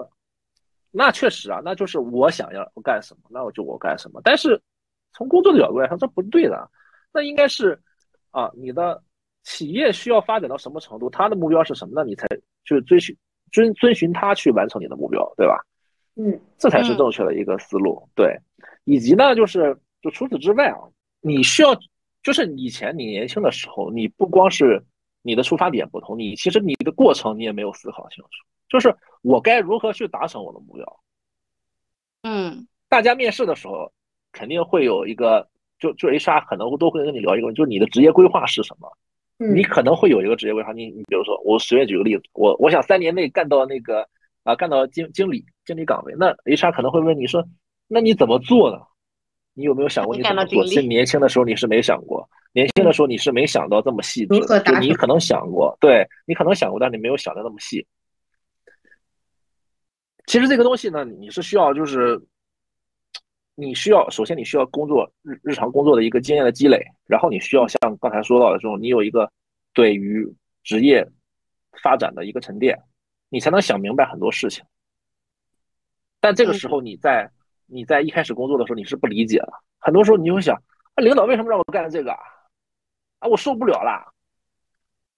[0.91, 4.21] 那确实啊，那就是我想要干什么，那我就我干什么。
[4.23, 4.61] 但是
[5.13, 6.69] 从工作的角度来说，这不对的。
[7.11, 7.79] 那应该是，
[8.31, 9.01] 啊，你的
[9.43, 11.95] 企业需要发展到什么程度，它的目标是什么？
[11.95, 12.27] 呢你才
[12.63, 13.15] 去遵循
[13.51, 15.59] 遵遵循它去完成你的目标，对吧？
[16.15, 18.07] 嗯，这才是正确的一个思路。
[18.15, 18.37] 对，
[18.85, 20.79] 以及呢，就是就除此之外啊，
[21.21, 21.75] 你需要
[22.23, 24.83] 就是以前你年轻的时候，你不光是
[25.21, 28.29] 你的出发点不同，你其实你的过程你也没有思考清楚，
[28.67, 30.99] 就是我该如何去达成我的目标。
[32.23, 33.91] 嗯，大家面试的时候
[34.37, 35.47] 肯定会有一个，
[35.79, 38.87] 就就 HR 可能都会跟你聊一个问题，就是你的职业规划是什么？
[39.39, 44.07] 你可能会有一个职业规划，你你比如说，我随便举个例子，我我想三年内干到那个
[44.43, 47.43] 啊，干到经经理经理岗位，那 HR 可能会问你说，
[47.87, 48.77] 那你怎么做呢？
[49.53, 50.63] 你有没有想过你怎么做？
[50.65, 57.85] 其实年轻的时候你是没想过，年轻的时候你是没想到这么细致，就你可能想过，对你可能想过，但你没有想的那么细。
[60.25, 62.19] 其实这个东西呢，你是需要就是，
[63.59, 69.31] 你需要首先你需要工作日日常工作的一个经验的积累，然后你需要像刚才说到的这种，你有一个
[69.73, 70.31] 对于
[70.63, 71.03] 职业
[71.81, 72.77] 发展的一个沉淀，
[73.29, 74.63] 你才能想明白很多事情。
[76.19, 77.31] 但这个时候你在
[77.65, 80.55] 你在一开始工作的时候你是不理解的，很多时候你会想，
[80.93, 82.19] 啊，领导为什么让我干这个啊？
[83.17, 84.05] 啊，我受不了啦，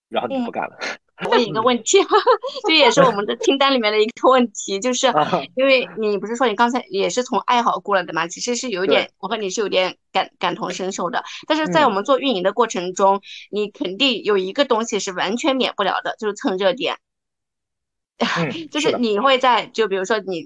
[0.08, 0.80] 然后你就不干了。
[1.29, 1.97] 问一个问题，
[2.67, 5.08] 这也是我们的清单里面的一个问题，就是
[5.55, 11.23] 因为你不是说你刚才也是从爱好过来的嘛，其实是有一点，我和你是有点感感同身受的。
[11.47, 16.97] 但是在我们做运营的过程中，你肯定有一个东西是完全免不了的，就是蹭热点。
[18.71, 20.45] 就是你会在就比如说你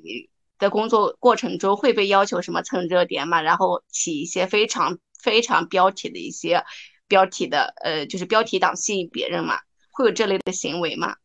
[0.60, 6.64] 的工作过程中会被要求什么蹭热点嘛，然后起一些非常非常标题的一些
[7.08, 9.60] 标题的呃，就是标题党吸引别人嘛。
[9.94, 11.16] 会有这类的行为吗？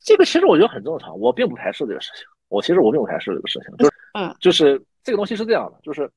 [0.00, 2.24] 这个其实我觉得很正常，我并不排斥这个事情。
[2.48, 6.10] 我其实我并不排斥这个事情，就是嗯，就是这个东西是这样的，就是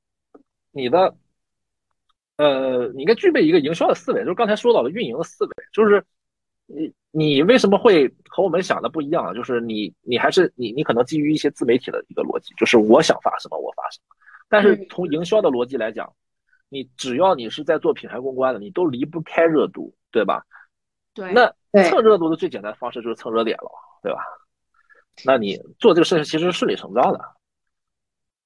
[0.72, 1.16] 你的
[2.38, 6.04] 呃，你应该具备一个营销的思维，就是刚才说到的运营的思维，就是
[6.66, 9.34] 你你为什么会和我们想的不一样？
[9.34, 14.16] 就是你你还是你你可能基于一些自媒体的一个逻辑，就是我想发什么我发什么。
[14.50, 16.12] 但是从营销的逻辑来讲，
[16.68, 20.44] 你只要你是在做品牌公关的，你都离不开热度，对吧？
[21.14, 23.70] 对，那蹭热度的最简单方式就是蹭热点了，
[24.02, 24.20] 对吧？
[25.24, 27.20] 那你做这个事情其实是顺理成章的。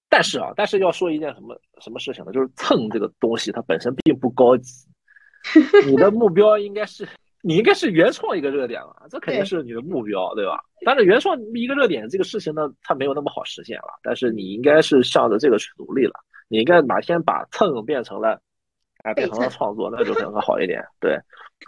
[0.07, 2.31] 但是啊，但是要说一件什么什么事情呢？
[2.31, 4.73] 就是蹭这个东西它本身并不高级，
[5.85, 7.07] 你的目标应该是
[7.41, 10.59] 你应该是原创一个热点了，这肯定是你的目标，对吧？
[10.85, 13.99] 但是原创一个热点这个事情呢，它没有那么好实现了。
[14.01, 16.13] 但是你应该是向着这个去努力了，
[16.47, 18.41] 你应该哪天把蹭变成了。
[19.03, 20.83] 哎，变成了创作，那就可能好一点。
[20.99, 21.17] 对，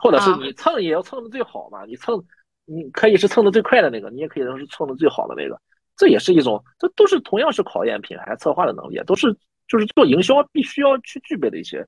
[0.01, 1.85] 或者是你蹭也要蹭的最好嘛。
[1.85, 2.21] 你蹭，
[2.65, 5.59] 你可以是蹭的最快的那个，你也可以是蹭的最好的那个。
[5.95, 9.35] 这也是一种，这都是同样是考验品牌策划的能力，都是
[9.67, 11.85] 就是做营销必须要去具备的一些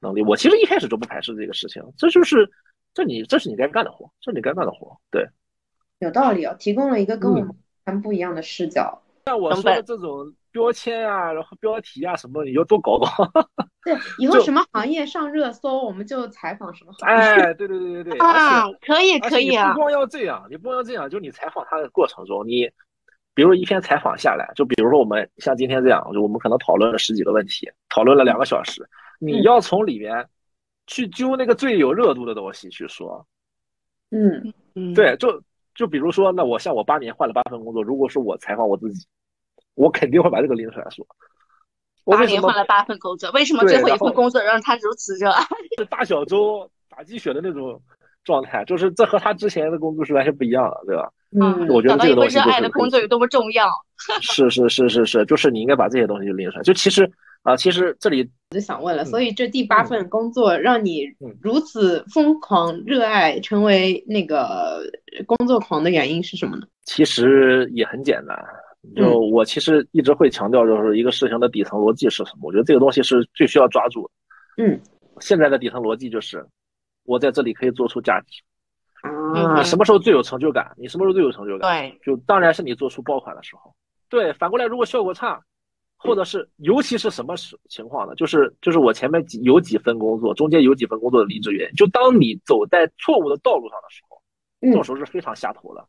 [0.00, 0.22] 能力。
[0.22, 2.48] 我其实一开始就不排斥这个事情，这就是
[2.94, 4.98] 这你这是你该干的活，这是你该干的活。
[5.10, 5.28] 对，
[5.98, 9.02] 有道理哦，提供了一个跟我们很不一样的视角。
[9.28, 10.32] 像我说的这种。
[10.50, 13.06] 标签啊，然后标题啊什么，你就多搞搞。
[13.84, 17.16] 对，以后什么行业上热搜，我们就采访什么行业。
[17.16, 18.18] 哎，对对对对对。
[18.18, 19.72] 啊，可以可以啊。
[19.72, 22.68] 不光要这样，你不光要这样，就你采访他的过程中，你
[23.34, 28.88] 比如一篇采访下来，就比如说我们像今天这样，就我们可能讨论了十几个问题，讨论了两个小时，
[29.20, 30.26] 你要从里面
[30.86, 33.24] 去揪那个最有热度的东西去说。
[34.10, 34.94] 嗯嗯。
[34.94, 35.40] 对，就
[35.74, 39.06] 就比如说，那我像我八年换了八份工作，如果是我采访我自己。
[39.78, 41.06] 我肯定会把这个拎出来说。
[42.04, 45.44] 八年换了八份工作，为什么最后一份工作让他如此热爱？
[45.78, 47.80] 是大小周打鸡血的那种
[48.24, 51.10] 状态，就是这和他之前的工作是完全不一样的，对吧？
[51.38, 53.68] 嗯，我觉得这个东西热爱的工作有多么重要。
[54.22, 56.62] 是是是是是，就是你应该把这些东西就拎出来。
[56.62, 57.10] 就其实
[57.42, 61.04] 啊，其实这里我就想问了，所以这第八份工作让你
[61.42, 64.82] 如此疯狂热爱，成为那个
[65.26, 66.66] 工作狂的原因是什么呢？
[66.84, 68.34] 其实也很简单。
[68.94, 72.40] 就我其实一直会强调，就是一个事情的底层逻辑是什么？
[72.42, 74.64] 我觉得这个东西是最需要抓住的。
[74.64, 74.80] 嗯，
[75.20, 76.46] 现在的底层逻辑就是，
[77.04, 78.42] 我在这里可以做出价值。
[79.02, 80.74] 啊，你什么时候最有成就感？
[80.76, 81.70] 你什么时候最有成就感？
[81.70, 83.74] 对，就当然是你做出爆款的时候。
[84.08, 85.40] 对，反过来，如果效果差，
[85.96, 88.14] 或者是尤其是什么时情况呢？
[88.14, 94.20] 就是就是我前面几有几份工作，中间有几份工作的离职原因，就当你走在错误的道路上的时候，
[94.60, 95.84] 这种时候是非常下头的。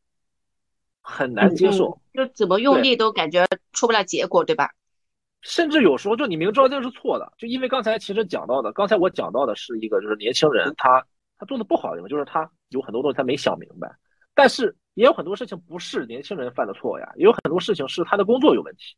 [1.10, 4.70] 很难接受，就怎么用力都感觉出不了结果，对吧？
[5.42, 11.04] 甚至有时候就你明知道这个是错的，就因为刚才其实讲到的，刚才我讲到的是一个就是年轻人他
[11.38, 13.90] 他做的不好的地方，就是他有很多东西他没想明白，
[14.36, 18.96] 但是也有很多事情不是年轻人犯的错呀，也有很多事情是他的工作有问题。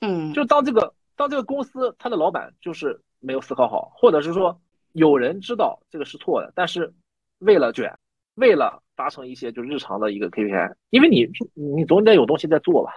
[0.00, 4.58] 嗯，就当这个当这个公司他的老板就是没有思考好，或者是说
[4.92, 6.92] 有人知道这个是错的，但是
[7.38, 7.96] 为了卷，
[8.34, 8.82] 为了。
[9.02, 12.92] 达成一些就日常的一个 KPI，因为你你总得有东西在做吧，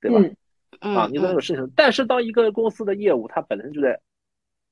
[0.00, 0.18] 对吧？
[0.78, 1.70] 啊，你总得有事情。
[1.76, 4.00] 但是当一个公司的业务它本身就在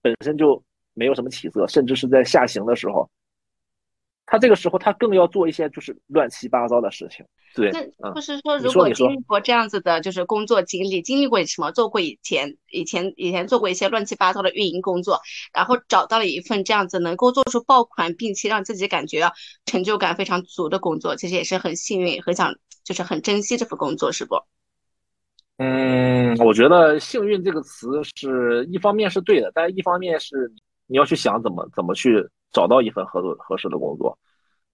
[0.01, 0.62] 本身就
[0.95, 3.07] 没有什么起色，甚至是在下行的时候。
[4.31, 7.24] 他这个时候，他更要做一些就是乱七八糟的事情，
[7.55, 7.70] 对。
[7.97, 15.18] 那就是说，如果经历过这样子的，就是工作经历，经历过什么，做过以前以前以前做过一些乱七八糟的运营工作，
[15.55, 19.33] 然后找到了一份这样子能够做出爆款，并且让自己感觉
[19.64, 22.55] 成就感非常足的工作，其实也是很幸运，很想
[22.85, 24.35] 就是很珍惜这份工作，是不？
[25.57, 30.53] 嗯，我觉得“幸运”这个词是一方面是对的，但是一方面是
[30.87, 32.29] 你要去想怎么怎么去。
[32.53, 34.18] 找到一份合作合适的工作，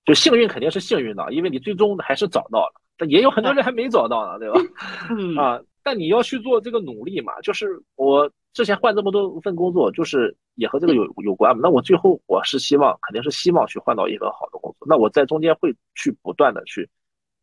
[0.05, 2.81] 就幸运肯定是幸运的，因为你最终还是找到了。
[2.97, 4.61] 但也有很多人还没找到呢，对吧？
[5.43, 7.41] 啊，但你要去做这个努力嘛。
[7.41, 11.61] 就是我之前换这么多份工作，就是也和这个有有关嘛。
[11.61, 14.87] 那我最后我是希望，肯定是希望去换到一份好的工作。
[14.87, 16.89] 那我在中间会去不断的去，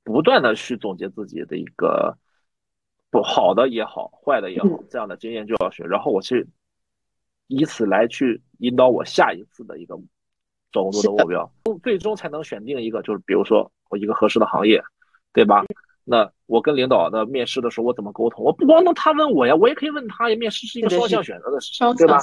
[0.05, 2.17] 不断的去总结自己的一个
[3.09, 6.47] 不好的也好，坏的也好，这样的经验教训，然后我去
[7.47, 9.99] 以此来去引导我下一次的一个。
[10.71, 11.51] 找工作的目标，
[11.83, 14.81] 最终才能选定一个，就是比如说我一个合适的行业，
[15.33, 15.63] 对吧？
[16.03, 18.43] 那我跟领导的面试的时候，我怎么沟通？
[18.43, 20.35] 我不光能他问我呀，我也可以问他呀。
[20.35, 22.19] 面试是一个双向选择的事情，对吧？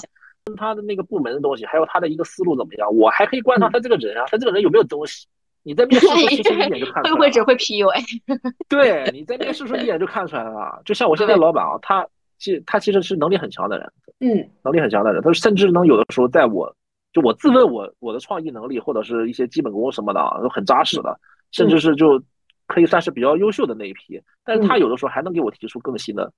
[0.46, 2.88] 问他的那个部门的东西，还有他的一个思路怎么样？
[2.96, 5.26] 我还可以观察他这个人啊，他这个人有没有东西？
[5.62, 7.02] 你在面试时候其实一眼就看出来。
[7.10, 8.20] 会不会只会 PUA？
[8.68, 10.80] 对，你在面试时候一眼就看出来了。
[10.84, 12.06] 就像我现在老板啊，他
[12.38, 16.74] 其他其实是能力很强的人，嗯，能力很强的人，他甚至能有的时候在我。
[17.18, 21.18] 就我自问我我的创意能力或者是一些基本功什么的啊都很扎实的，
[21.50, 22.22] 甚至是就
[22.66, 24.22] 可以算是比较优秀的那一批。
[24.44, 26.30] 但是他有的时候还能给我提出更新的、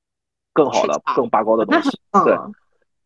[0.53, 1.91] 更好的、更拔高的东西。
[2.25, 2.37] 对，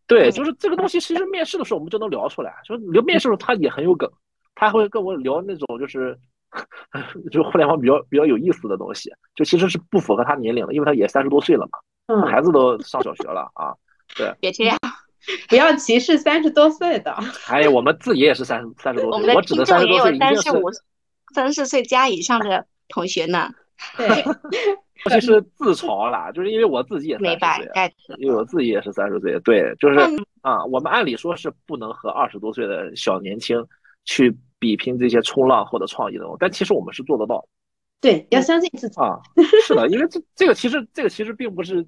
[0.07, 1.01] 对，就是这个东西。
[1.01, 4.11] 其实面试的时候我们就能聊出来，就是聊面试的时候他也很有梗，
[4.55, 6.17] 他会跟我聊那种就是
[7.33, 11.67] 就互联网比较比较有意思的东西，就其实是不符合他年龄的，因为他也三十多岁了
[12.07, 13.75] 嘛，孩子都上小学了啊。
[14.17, 14.79] 对，别这样。
[15.49, 17.15] 不要歧视三十多岁的。
[17.49, 20.71] 哎呀，我们自己也是三三十多岁，我指的三十多岁三十五、
[21.35, 23.51] 三十岁加以上的同学呢。
[23.97, 27.69] 对，尤其实自嘲啦，就是因为我自己也三十
[28.07, 29.39] 岁，因为我自己也是三十岁。
[29.41, 29.99] 对，就是
[30.43, 33.65] 啊，我们按理说是不能和二十多岁的小年轻
[34.05, 37.45] 去比拼这些冲浪或者创意的东西，但其实我们是做得到。
[38.01, 39.19] 对，要相信自己啊。
[39.67, 41.87] 是的，因为这这个其实这个其实并不是。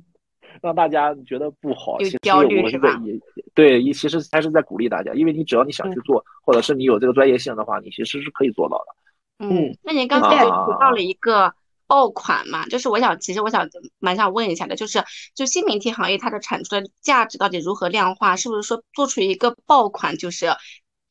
[0.62, 3.18] 让大家觉得不好，其实我们是在也
[3.54, 9.46] 对，其实还是在鼓励大家，因为你只要你想去做，或者是你有这个专业性的话，你其实是可以做到的。
[9.46, 10.50] 嗯，那您刚才提
[10.80, 11.52] 到了一个
[11.86, 15.02] 爆款嘛，就是我想，其实我想蛮想问一下的，就是
[15.34, 18.36] 就新媒体行业它的产出的价值到底如何量化？
[18.36, 20.46] 是不是说做出一个爆款就是，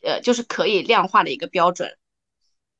[0.01, 1.89] 呃，就是可以量化的一个标准？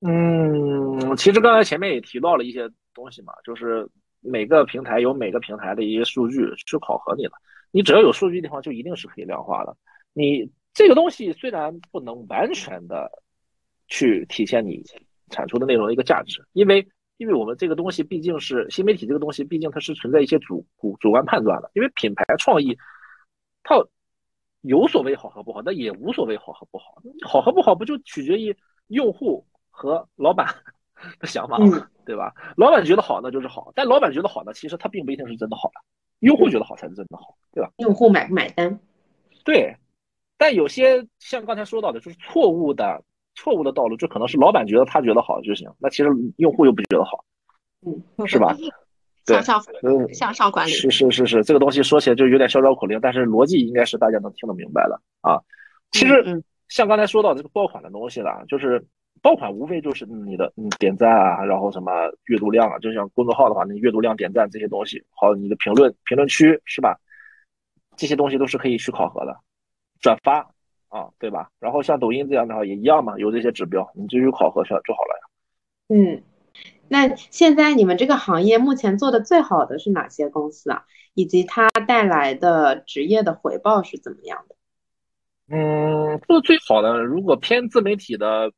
[0.02, 3.90] 嗯，其实刚才前面也提到了一些东西嘛，就是。
[4.26, 7.34] 每个平台有每个平台的一些数据去考核你了，
[7.72, 9.76] 你只要有数据的地方就一定是可以量化的。
[10.14, 13.10] 你这个东西虽然不能完全的
[13.88, 14.84] 去体现你
[15.30, 16.86] 产出的内容的一个价值，因为
[17.18, 21.72] 因为我们这个东西毕竟是新媒体这个东西，毕竟它是存在一些主主主观判断的。
[21.74, 22.78] 因为品牌创意
[23.64, 23.76] 它
[24.62, 26.96] 有所谓好和不好，那也无所谓好和不好，
[27.28, 28.56] 好和不好不就取决于
[28.88, 30.48] 用户和老板
[31.20, 31.88] 的想法吗？
[32.06, 32.34] 对吧？
[32.58, 33.72] 老板觉得好，那就是好。
[33.76, 35.82] 但老板觉得好呢，其实他并不一定是真的好的。
[36.20, 37.72] 用户觉得好才是真的好，对吧？
[37.78, 38.80] 用户买不买单？
[39.44, 39.76] 对。
[40.38, 43.04] 但有些像刚才说到的，就是错误的、
[43.36, 47.24] 错误的道路，就可能是老板觉得他觉得好就行，那其实用户又不觉得好，
[47.86, 48.56] 嗯，是吧？
[49.26, 49.64] 向上，
[50.14, 50.72] 向上管理。
[50.72, 55.42] 是是是是，这个东西说起来就有点嚣张口令，但是逻辑应该是大家能听得明白的啊。
[55.92, 58.86] 其实，像刚才说到这个爆款的东西了，就是。
[59.26, 61.92] 爆款无非就是你的嗯点赞啊，然后什么
[62.26, 67.00] 阅读量啊，就像公众号的话，你阅读量、点赞这些东西，好，你的评论评论区是吧？
[67.98, 69.36] 这些东西都是可以去考核的，
[70.00, 70.42] 转发
[70.90, 71.50] 啊，对吧？
[71.60, 75.24] 然后像抖音这样的话也一样嘛，有这些指标，你就去考核下就好了呀。
[75.90, 76.22] 嗯，
[76.88, 80.84] 那现在你们这个行业目前做的最好的是哪些公司啊？
[81.16, 84.56] 以及它带来的职业的回报是怎么样的？
[85.50, 88.52] 嗯，做的最好的，如果偏自媒体的。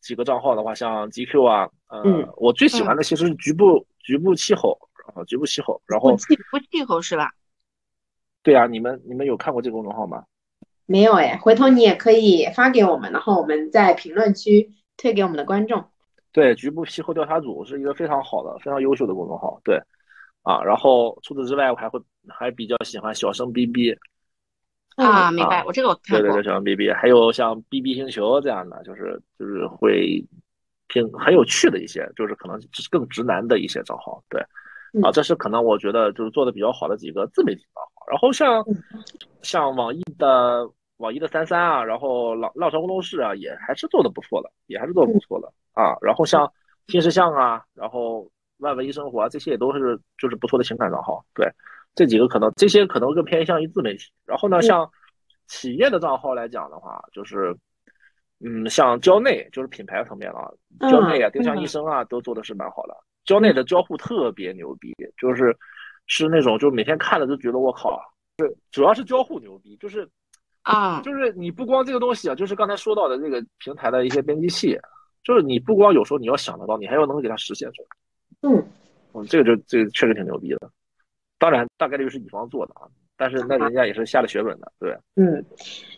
[0.00, 2.02] 几个账号的话，像 GQ 啊，呃，
[2.36, 7.30] 我最喜欢的其实是局部局部气候，然后局部气候，然后局部气候是吧？
[8.42, 10.24] 对啊，你们你们有看过这个公众号吗？
[10.86, 15.84] 没有哎，回头你也可以发给我们，然后我们在评论区推给我们的观众。
[16.32, 19.60] 对，局部气候调查组是一个非常好的、非常优秀的公众号。
[19.62, 19.80] 对，
[20.42, 23.96] 啊，然后除此之外，我还会还比较喜欢小声 BB。
[24.96, 26.20] 啊，明白，我这个我看过。
[26.20, 30.22] 对对对，像 B B，还有像 B B 星球这样的，就是就是会
[30.88, 34.22] 挺很有趣的一些，就是可能是更直男的一些账号。
[34.28, 34.40] 对，
[35.02, 38.06] 啊，这是可能我觉得就是做的比较好的几个自媒体账号。
[38.10, 38.64] 然后像
[39.42, 45.96] 像网易的网易的三三啊，然后浪浪潮工作室啊，也还是做的不错的，也还是做的不错的啊。
[46.02, 46.52] 然后像
[46.88, 48.28] 新石像啊，然后
[48.58, 51.24] 万文一生活啊，这些也都是就是不错的情感账号。
[51.32, 51.48] 对，
[51.94, 54.04] 这几个可能这些可能更偏向于自媒体。
[54.24, 54.88] 然后呢，像
[55.46, 57.54] 企业的账号来讲的话，就是
[58.44, 60.50] 嗯，像蕉内就是品牌层面啊，
[60.90, 62.96] 蕉内啊、丁香医生啊，都做的是蛮好的。
[63.24, 65.56] 蕉内的交互特别牛逼，就是
[66.06, 68.00] 是那种就是每天看了都觉得我靠，
[68.38, 70.08] 是主要是交互牛逼，就是
[70.62, 74.78] 啊，就是你不光这个东西啊，就是刚才说到的这个平台的一些编辑器，
[75.22, 77.88] 就是你不光有时候你要想得到，你还要能给它实现出来。
[78.50, 78.66] 嗯，
[79.12, 80.70] 嗯，这个就这个确实挺牛逼的。
[81.40, 82.86] 当然，大概率是乙方做的啊，
[83.16, 84.96] 但是那人家也是下了血本的，对。
[85.16, 85.44] 嗯，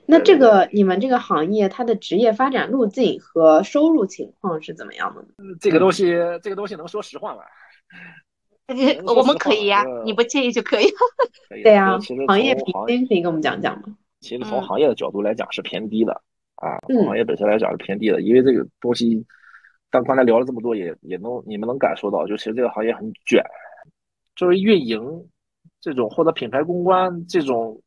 [0.07, 5.29] 那这个你们这个行业它的职业发展路径和收入情况是怎么样的呢？
[5.61, 6.07] 这个东西，
[6.43, 7.43] 这个东西能说实话吗？
[9.05, 10.87] 我们可以呀，你不介意就可以。
[11.63, 13.97] 对呀，行业平均可以跟我们讲讲吗？
[14.21, 16.13] 其实从行业的角度来讲是偏低的
[16.55, 19.27] 啊，从行业本身来讲是偏低的，因为这个东西，
[19.91, 23.45] 但刚才聊了这么多，也也能你们能感受到，就其实这个行业很卷，
[24.37, 25.29] 就是运营
[25.83, 27.79] 这种或者品牌公关这种，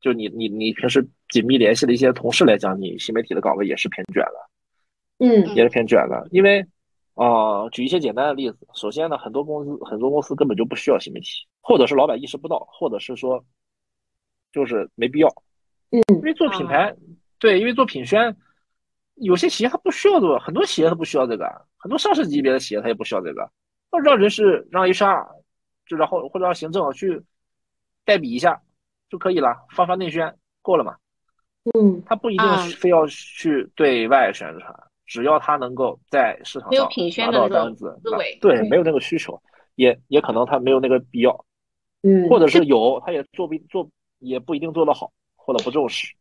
[0.00, 6.66] 就你你你平时紧密联系的一些同事来讲，你新媒体的岗位也是偏卷的，嗯，也是偏卷的，因为。
[7.14, 8.56] 啊，举一些简单的例子。
[8.72, 11.28] 首先呢，很多公司很多公司根本就不需要新媒体，
[11.60, 13.44] 或者是老板意识不到，或者是说
[14.50, 15.28] 就是没必要。
[15.90, 16.96] 嗯，因为做品牌，
[17.38, 18.34] 对，因为做品宣，
[19.16, 21.44] 有些企业它不需要做，很多企业它不需要这个，
[21.76, 23.46] 很多上市级别的企业它也不需要这个，
[24.02, 25.28] 让人事让 HR
[25.86, 27.22] 就然后或者让行政去
[28.04, 28.60] 代笔一下
[29.08, 30.96] 就可以了，发发内宣过了嘛。
[31.74, 32.46] 嗯，他不一定
[32.78, 34.74] 非要去对外宣传。
[35.04, 36.88] 只要他能够在市场上
[37.30, 38.00] 拿到单子，
[38.40, 39.38] 对，没有那个需求，
[39.74, 41.44] 也也可能他没有那个必要，
[42.02, 43.86] 嗯，或者是有，他也做不做，
[44.20, 46.14] 也不一定做得好，或者不重视。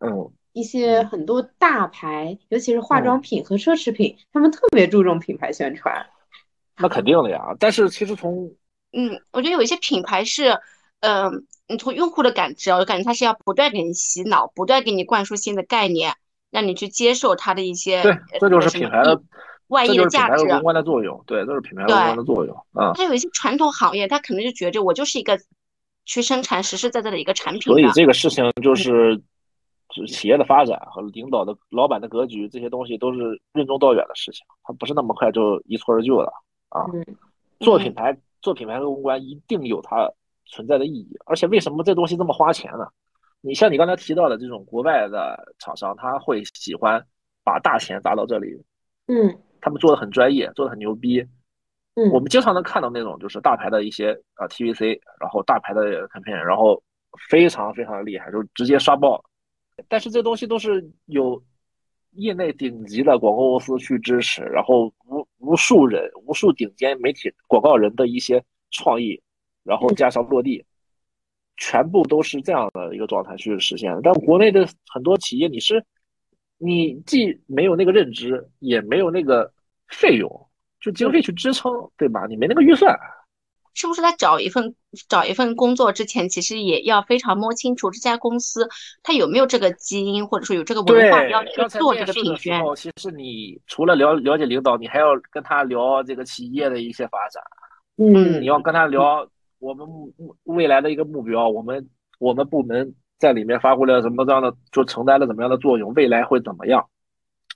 [0.00, 6.06] 嗯，一些很多大牌，尤其是化妆品和奢侈品，他们特别注重品牌宣传。
[6.78, 8.50] 那肯定的呀，但是其实从，
[8.92, 10.58] 嗯，我觉得有一些品牌是，
[11.00, 16.14] 嗯，你从用户的感知，我感觉他是要不断给你洗脑，不断给你灌输新的概念。
[16.52, 19.18] 让你去接受它的一些，对，这就是品牌的
[19.68, 22.92] 外溢的价值，公关的作用，对，这是品牌公关的作用啊。
[22.94, 25.40] 它有一些传统行业，它可能就觉着我就是一个
[26.04, 27.62] 去生产实实在在的一个产品。
[27.62, 29.18] 所以这个事情就是，
[30.06, 36.30] 企业的发展和领导的老板的格局，这些东西都是任重道远的事情，它不是那么快就一蹴而就的
[36.68, 36.84] 啊。
[37.60, 40.10] 做品牌，做品牌和公关一定有它
[40.44, 42.86] 存在的意义，而且为什么这东西这么花钱呢？
[43.40, 47.04] 你像你刚才提到的这种国外的厂商，他会喜欢
[47.42, 48.62] 把大钱砸到这里，
[49.06, 51.20] 嗯，他们做的很专业，做的很牛逼，
[51.94, 56.82] 嗯，我们经常能看到那种就是大牌的一些啊 TVC，然后大牌的 campaign，然后
[57.30, 59.24] 非常非常的厉害，就直接刷爆。
[59.88, 61.42] 但是这东西都是有
[62.12, 69.20] 业内顶级的广告公司去支持，然后无无数人、无数顶尖媒体广告人的一些创意，
[69.62, 70.64] 然后加上落地。
[71.58, 75.84] 全部都是这样的一个状态去实现的，但国内的很多企业，你是
[76.56, 79.52] 你既没有那个认知，也没有那个
[79.86, 80.28] 费用，
[80.80, 82.26] 就经费去支撑，对吧？
[82.26, 82.98] 你没那个预算，
[83.74, 84.02] 是不是？
[84.02, 84.74] 他找一份
[85.08, 88.68] 找一份工作之前，其实也要非常摸清楚这家公司
[89.02, 92.62] 他有没有这个基因，或者说有这个文化，要去做这个品宣。
[92.76, 97.42] 其实你除了了了解领导，你还要跟他聊这个企业的一些发展，
[97.96, 99.26] 嗯，你要跟他聊。
[99.58, 99.86] 我们
[100.42, 106.84] 未来的一个目标，我们我们部门在里面发挥了什么这样的，就承担了怎么样的作用，未来会怎么样，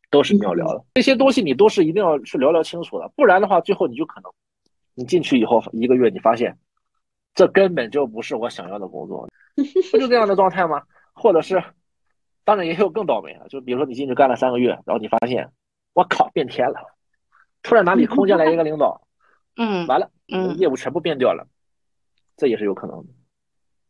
[0.09, 0.85] 都是你要聊的。
[0.95, 4.31] 这些东西你都是一定要去聊聊清楚的，不然的话，最后你就可能
[4.97, 6.59] 你进去以后一个月，你发现
[7.35, 9.29] 这根本就不是我想要的工作，
[9.93, 10.83] 不就这样的状态吗？
[11.13, 11.63] 或者是，
[12.45, 15.53] 当然也有更倒霉的，就比如说你进去干了三个月，然后你发现，
[15.93, 16.81] 我靠，变天了，
[17.63, 19.03] 突然哪里空降来一个领导，
[19.57, 21.47] 嗯，完了，嗯，业务全部变掉了。
[22.37, 23.07] 这也是有可能的，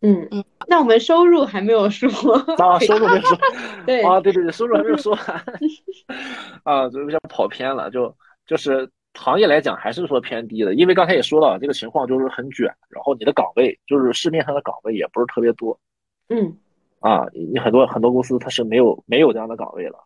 [0.03, 2.09] 嗯嗯，那我们收入还没有说
[2.63, 3.39] 啊，收入没有说，
[3.85, 5.19] 对啊，对对对，收入还没有说，
[6.63, 15.79] 啊，就有点跑偏了，就就是行业来讲还是说偏低的，因为刚才也说到这个情况就是很卷，然后你的岗位就是市面上的岗位也不是特别多，
[16.29, 16.57] 嗯，
[17.01, 19.99] 啊，你很多很多公司它是没有没有这样的岗位了，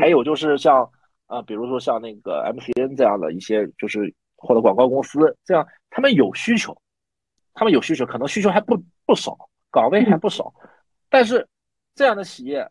[0.00, 0.88] 还有就是像
[1.26, 6.76] 啊，比如说像那个 MCN 这样的一些就是或者广告公司这样，他们有需求。
[7.56, 8.76] 他们有需求，可能需求还不
[9.06, 9.38] 不少，
[9.70, 10.52] 岗位还不少，
[11.08, 11.46] 但是
[11.94, 12.68] 这样的企业，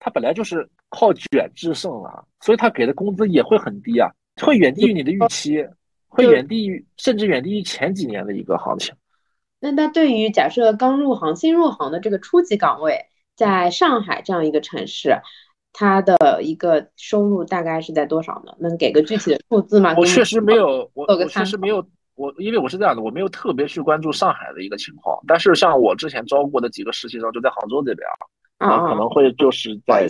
[0.00, 4.10] 它本来就是靠卷制胜啊，所以他给的工资也会很低啊，
[4.40, 5.66] 会远低于你的预期。
[6.12, 8.92] 会远低于甚至远低于前几年的一个行情。
[9.60, 15.16] 那那对于假设刚入行、新入行的这个初级岗位，在上海这样一个城市，
[15.72, 18.52] 它的一个收入大概是在多少呢？
[18.58, 19.94] 能给个具体的数字吗？
[19.96, 21.86] 我确实没有，我我确实没有，
[22.16, 25.16] 我因为我是这样的，我没有特别去关注上海的一个情况。
[25.28, 28.04] 但是像我之前招过的几个实习生，就在杭州这边
[28.58, 30.08] 啊，可能会就是在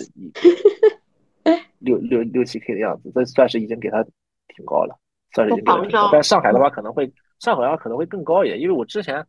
[1.81, 4.03] 六六六七 K 的样子，这算是已经给他
[4.55, 4.95] 挺高的，
[5.33, 6.09] 算是已经给他挺高。
[6.13, 9.27] 但上海的话可能会，上海的话可能会更高一点，因为我之前。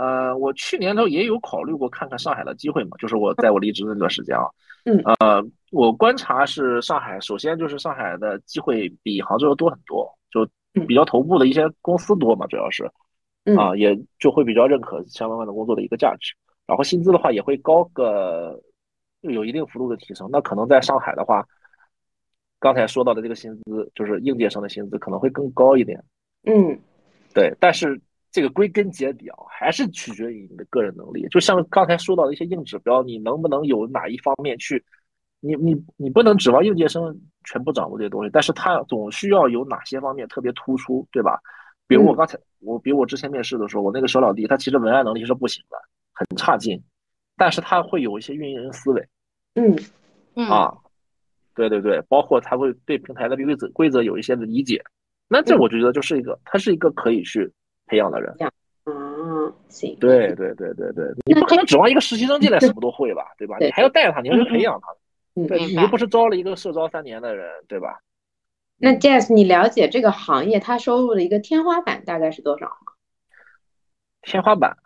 [0.00, 4.44] 呃，我去年头也有考虑过看看上海的机会嘛，就是我在我离职那段时间啊，
[4.84, 10.48] 嗯，呃，我观察是上海，首先就是上海的机会比杭州要多很多，就
[10.86, 12.88] 比较头部的一些公司多嘛，主要是，
[13.58, 16.32] 啊，也就会比较认可相关的工作的一个价值，
[16.64, 18.56] 然后薪资的话也会高个，
[19.22, 20.28] 有一定幅度的提升。
[20.30, 21.44] 那可能在上海的话，
[22.58, 26.02] 刚才说到的这个薪资，就是应届生的薪资可能会更高一点，
[26.44, 26.78] 嗯，
[27.34, 28.00] 对，但是。
[28.30, 31.26] 这个归根结底啊，还是取决于你的个人能力。
[31.28, 34.84] 就像刚才说到的一些硬指标，你能不能有哪一方面去，
[35.40, 41.40] 你你你不能指望应届生全部掌握这些东西，但是他总需要有哪些方面特别突出，对吧？
[41.86, 45.78] 比如我刚才我，比如我之前面试的时候，我那个小老弟，他其实文案能力是不行的，
[46.12, 46.78] 很差劲，
[47.34, 49.08] 但是他会有一些运营思维，
[49.54, 49.74] 嗯
[50.50, 50.76] 啊，
[51.58, 54.82] 对对对，包括他会对平台的规则规则有一些的理解，
[55.28, 57.52] 那这我觉得就是一个，他是一个可以去。
[57.90, 58.36] 培养的人，
[58.84, 63.56] 嗯，行，对对对对对，你不可能指望一个实习生进来什么都会吧，对吧？
[63.60, 64.94] 你还要带他，你要去培养他，
[65.48, 67.98] 对，你又不是招了一个社招三年的人，对吧？
[68.76, 72.92] 那 Jazz，你了解这个行业它收入的一个天花板大概是多少吗？
[74.20, 74.76] 天花板，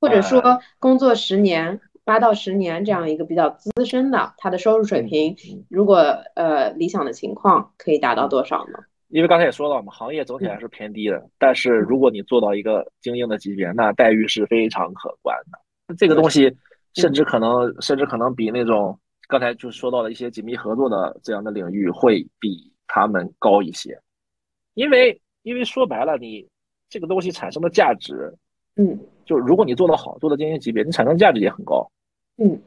[0.00, 5.36] 或者说工作十年、八到十年这样一个比较资深的，他的收入水平，
[5.68, 5.96] 如果
[6.34, 8.78] 呃理想的情况可以达到多少呢？
[9.08, 11.22] 因为刚才也说到嘛，行业总体还是偏低的。
[11.38, 15.94] 但是如果你做到一个精英的级别，那待遇是非常可观的。
[15.96, 16.50] 这个东西
[16.94, 18.98] 甚至可能，甚至可能比那种
[19.28, 24.00] 刚才就说到的一些紧密合作的这样的领域会比他们高一些。
[24.74, 26.48] 因为，因为说白了，你
[26.88, 28.34] 这个东西产生的价值，
[28.76, 31.90] 嗯，就如果你做得好，做到精英级别，你产生价值也很高，
[32.38, 32.60] 嗯，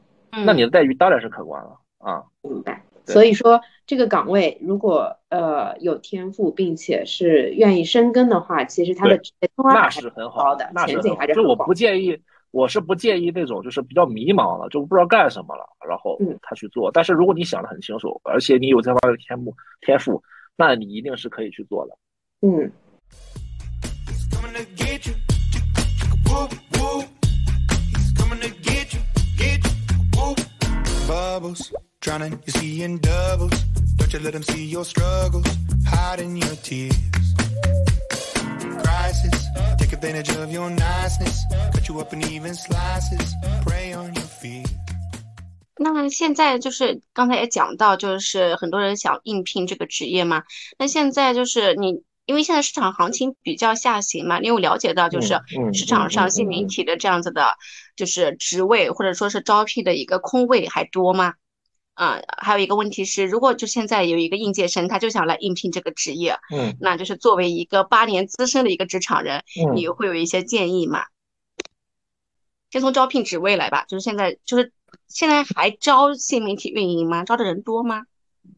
[0.44, 2.22] 那你的待遇当然是可观了啊。
[2.42, 2.82] 明白。
[3.08, 12.18] 所以说，这个岗位如果呃有天赋，并且是愿意深耕的话，其实它的天花板是很好的，前景还是就我不建议，
[12.50, 16.90] 我是不建议那种就是比较迷茫了，就不知道干什么了，然后他去做。
[16.90, 20.20] 但是如果你想的很清楚，而且你有这方面的天赋天赋，
[20.56, 21.96] 那你一定是可以去做的。
[22.40, 22.70] 嗯。
[31.36, 33.52] Drowning, you're seeing doubles.
[33.96, 35.46] Don't you let them see your struggles,
[35.86, 36.96] hiding your tears.
[38.82, 39.44] Crisis,
[39.76, 43.34] take advantage of your niceness, cut you up in even slices,
[43.66, 44.64] prey on your fear.
[45.78, 50.42] 那现在就是刚才也讲到，就是很多人想应聘这个职业嘛。
[50.78, 55.40] 那现在就是你，因为现在市场行情比较下行嘛，你有了解到就是
[55.72, 57.56] 市场上新媒体的这样子的，
[57.94, 61.34] 就是职位或者说是招聘的一个空位还多吗？
[61.94, 69.42] 啊，还有一个问题是，如果就现在有一个应届生，他就想来应聘这个职业，嗯，那就是作为一个八年资深的一个职场人，
[69.74, 71.04] 你会有一些建议吗？
[72.70, 74.72] 先从招聘职位来吧，就是现在，就是
[75.08, 77.24] 现在还招新媒体运营吗？
[77.24, 78.02] 招的人多吗？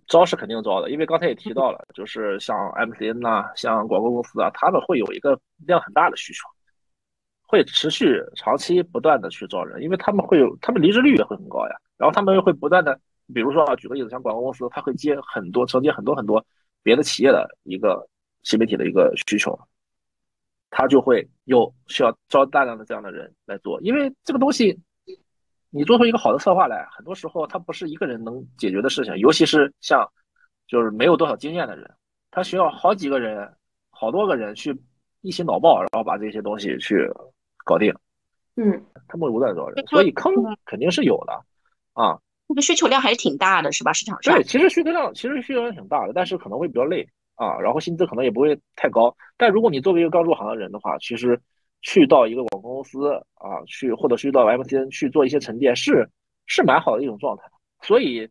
[0.07, 6.49] 招是肯定招的，因为刚才也提到了，就是像 MCN 呐，像广告公司啊，他们会有一个量很大的需求，
[7.47, 12.99] 会持续长期不断的去招人，因为他们会有，他们离职率也会很高呀，然后他们会不断的。
[13.34, 16.43] 比如说啊，举个例子，像广告公司，他会接很多承接很多很多
[16.82, 18.09] 别的企业的一个
[18.43, 19.59] 新媒体的一个需求，
[20.70, 24.80] 他就会有需要招大量的这样的人来做，因为这个东西，
[25.71, 30.09] 你做出一个好的策划来，很多时候它不是一个人能解决的事情，尤其是像
[30.66, 31.91] 就是没有多少经验的人，
[32.31, 33.51] 他需要好几个人、
[33.91, 34.77] 好多个人去
[35.21, 37.09] 一起脑爆，然后把这些东西去
[37.64, 37.95] 搞定。
[38.57, 40.33] 嗯，他们不断招人，所以坑
[40.64, 41.33] 肯定是有的
[41.93, 42.19] 啊。
[42.49, 43.93] 这个需求量还是挺大的，是吧？
[43.93, 49.14] 市场上对，其实需求量其实需求量挺大的，但是可能会比较累啊，然后薪资可能也不会太高。
[49.37, 51.39] 但如果你作为一个刚入行的人的话，其实
[51.83, 56.09] 去到一个广告公司啊，去或者去到 MCN 去做一些沉淀，是
[56.47, 57.45] 是蛮好的一种状态。
[57.83, 58.29] 所以，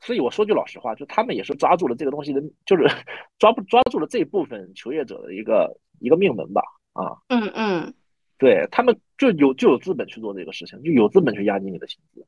[0.00, 2.84] 所以我说句老实话，就他们也是抓住了这个东西的，就是
[3.38, 6.62] 抓不抓住了这部分求业者的一个一个命门吧？
[6.92, 7.94] 啊，嗯嗯，
[8.38, 12.26] 对他们就有就有资本去做这个事情，就有资本去压低你的薪资。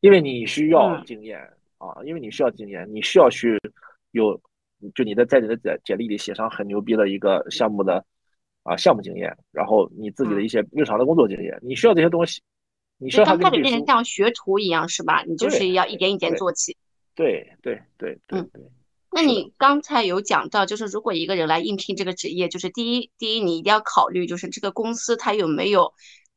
[0.00, 1.38] 因为你需要经验
[1.78, 3.56] 啊，因为你需要经验，你需要去
[4.10, 4.40] 有
[4.94, 8.04] 就你的在你的简简历里写上很牛逼的一个项目的
[8.62, 12.42] 啊项目经验，然后你自己的一些日常的工作经验，你需要这些东西。
[13.02, 15.24] 你需要他开始变成像学徒一样是吧？
[15.26, 16.76] 你就是要一点一点做起。
[17.14, 18.62] 对对对，嗯对。
[19.10, 25.94] 那你刚才有讲到，就是如果一个人来应聘这个职业，就是第一第一你一定要考虑，就是这个公司他有没有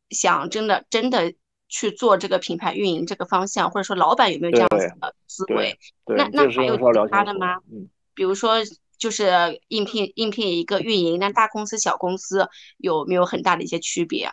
[0.09, 1.34] 想真的真的
[1.67, 5.78] 去做这个品牌运营这个方向，或者说老板有没有这样子的思维？
[6.05, 7.57] 那那还有其他的吗？
[7.69, 8.55] 嗯，比如说
[9.04, 12.47] 就是应聘应聘一个运营，那大公司小公司
[12.78, 14.30] 有没有很大的一些区别？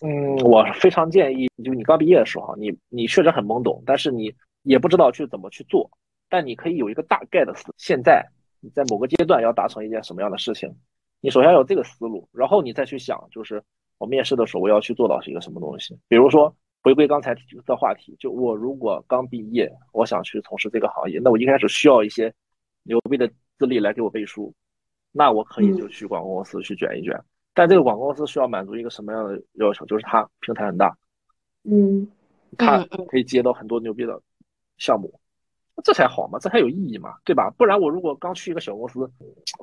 [0.00, 5.90] 嗯，我非常建议，就你刚毕业的时候，你你确实很懵懂，但是你也不知道去怎么去做，
[6.30, 7.66] 但你可以有一个大概的思。
[7.76, 8.26] 现在
[8.60, 10.74] 你在某个阶段要达成一件什么样的事情，
[11.20, 13.62] 你首先有这个思路，然后你再去想，就是
[13.98, 15.94] 我面试的时候我要去做到是一个什么东西。
[16.08, 17.34] 比如说回归刚才
[17.66, 22.32] 的话题，就我如果刚毕业，我想去从事这个行业，那我一开始需要一些
[22.88, 24.52] 牛逼的资历来给我背书，
[25.12, 27.14] 那我可以就去广告公司去卷一卷。
[27.52, 29.84] 但这个广告公司需要满足一个什么样的要求？
[29.84, 30.96] 就是它平台很大，
[31.64, 32.08] 嗯，
[32.56, 34.18] 它可以接到很多牛逼的
[34.78, 35.12] 项目，
[35.84, 37.50] 这才好嘛，这才有意义嘛，对吧？
[37.58, 39.10] 不然我如果刚去一个小公司，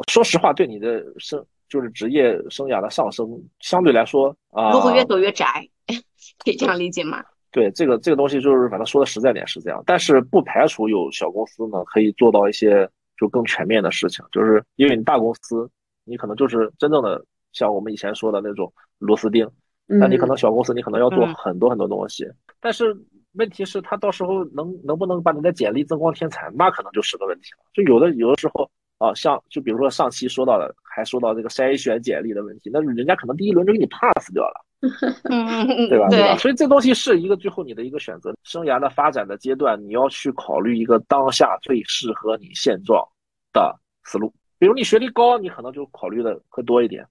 [0.07, 3.27] 说实话，对你的生就是职业生涯的上升，
[3.59, 5.45] 相对来说啊，路会越走越窄，
[6.43, 7.23] 可以这样理解吗？
[7.51, 15.69] 对，这个这个东西就是反正说的实在点是这样，但是不排除有小公司呢可以做到一些就更全面的事情，就是因为你大公司，
[16.03, 17.23] 你可能就是真正的。
[17.53, 19.49] 像我们以前说的那种螺丝钉，
[19.85, 22.93] 那你可能小公司你可能要做很多很多东西，但是
[23.35, 27.59] 问题是，他到时候能能不能把你的简历增光添彩，那可能就是个问题了。
[27.73, 34.65] 就有的有的时候啊，像就比如说上期说到的，还说到这个筛选简历的问题，那人家可能第一轮就给你 pass 掉了，
[35.89, 36.07] 对吧？
[36.09, 36.37] 对吧？
[36.37, 43.05] 所以这东西是一个最后你的一个选择，生涯的发展的阶段，你要去考虑一个当下最适合你现状
[43.51, 44.33] 的思路。
[44.57, 47.05] 比如你学历高，你可能就考虑的会多一点。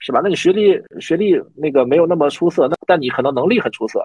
[0.00, 0.20] 是吧？
[0.22, 4.00] 那你学历学历那个没有那么出色，那但你可能能力很出色，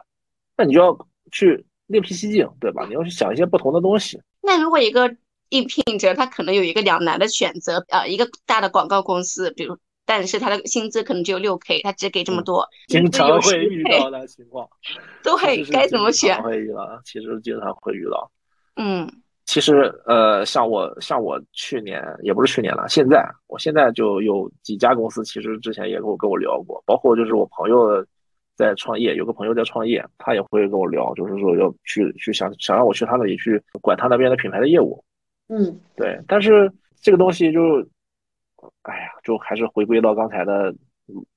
[0.57, 2.83] 那你就要去另辟蹊径，对吧？
[2.87, 4.19] 你要去想一些不同的东西。
[4.41, 5.07] 那如果一个
[5.53, 14.67] 应聘者他可能有一个两难的选择，呃，一个大的广告公司，比如，但是他的薪资可能只有六 k，他只给这么多，经常会遇到的情况，
[15.23, 16.41] 对，该怎么选？
[16.41, 18.31] 会遇到，其实经常会遇到。
[18.77, 19.07] 嗯。
[19.45, 28.03] 其实，呃，像我，像我去年也不是去年了，现在，我现在就有几家公司，其实之前也跟我跟我聊过，包括就是我朋友
[28.55, 35.03] 在创业，有个朋友在创业，他也会跟我聊，就是说要去去想想让我去他那里去管他那边的品牌的业务。
[35.55, 37.79] 嗯，对，但是这个东西就，
[38.81, 40.73] 哎呀，就还是回归到刚才的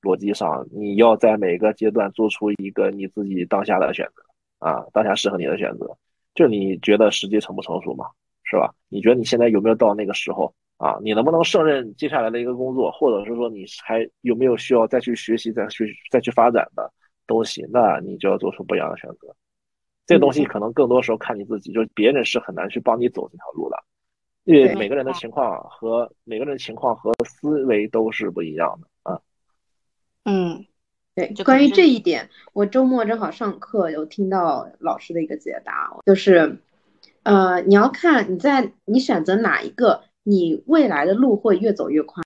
[0.01, 5.95] 逻辑上，你要在每个阶段做出一个你自己当下的选择啊，当下适合你的选择。
[6.33, 8.07] 就你觉得时机成不成熟嘛，
[8.43, 8.73] 是吧？
[8.89, 10.97] 你觉得你现在有没有到那个时候啊？
[11.03, 16.91] 你能不能胜任接下来的一个工作，或者是说你还有没有需要再去学习、再去再去发展的
[17.27, 17.63] 东西？
[17.71, 19.35] 那你就要做出不一样的选择。
[20.07, 23.77] 这个东西可能更多时候看你自己，就是别人是很难去帮你走这条路的，
[24.47, 29.19] 因为每个人的情况和每个人的情况和思维都是不一样的啊。
[30.23, 30.65] 嗯。
[31.15, 36.59] 对，关于这一点，我周末正好上课，有听到老师的一个解答，就是，
[37.23, 42.23] 呃，你要看你在你选择哪一个，你未来的路会越走越宽。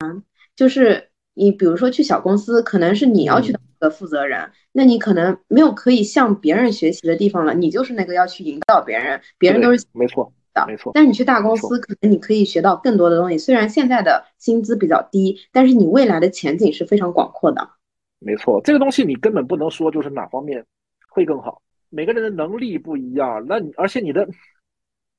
[0.58, 10.92] 就是你比如说去小公司，可能是你要去的负责人，那你可能没有可以向别人学习的地方了，你就是那个要去引导别人，别人都是没错的，没错。
[10.94, 17.70] 但你去大公司，可能你可以学到更多的东西，虽然现在的薪资比较低，但是你未来的前景是非常广阔的。
[18.20, 20.66] 没错，这个东西你根本不能说就是哪方面
[21.10, 24.28] 会更好，每个人的能力不一样，那你而且你的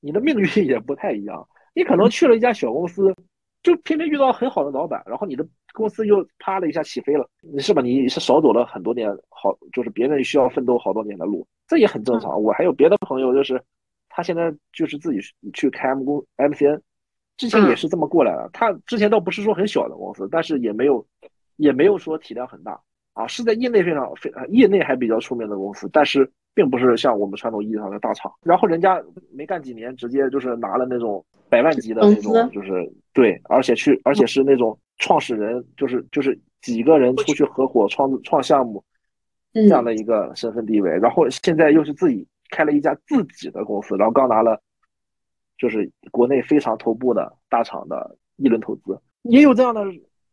[0.00, 3.14] 你的命运也不太一样，你可能去了一家小公司，
[3.62, 7.82] 就偏偏遇到很好的老板，然后你的公司又啪的一下起飞了，你是吧？
[7.82, 12.40] 你是少走了很多年，好就是别人需要奋斗好多年的路，这也很正常。
[12.40, 13.60] 我还有别的朋友，就是
[14.14, 15.20] 他现在就是自己
[15.54, 16.80] 去开 M 公 MCN，
[17.36, 18.50] 之前也是这么过来的。
[18.52, 21.04] 他之前倒不是说很小的公司，但是也没有
[21.56, 22.78] 也没有说体量很大。
[23.14, 28.32] 啊，是在业内非常非业内还比较出名的公司，但是并不是像我们传统意义上的大厂。
[28.42, 38.82] 然后人家没干几年，直接就是拿了那种百万级的那种，就是对，而且去，而且是那种创始人，就是就是几个人出去合伙创创项目
[39.52, 40.90] 这样的一个身份地位。
[40.90, 44.62] 然后现在又是自己开了一家自己的公司，然后刚拿了
[45.58, 49.84] 就是国内非常头部的大厂的一轮投资，也有这样的。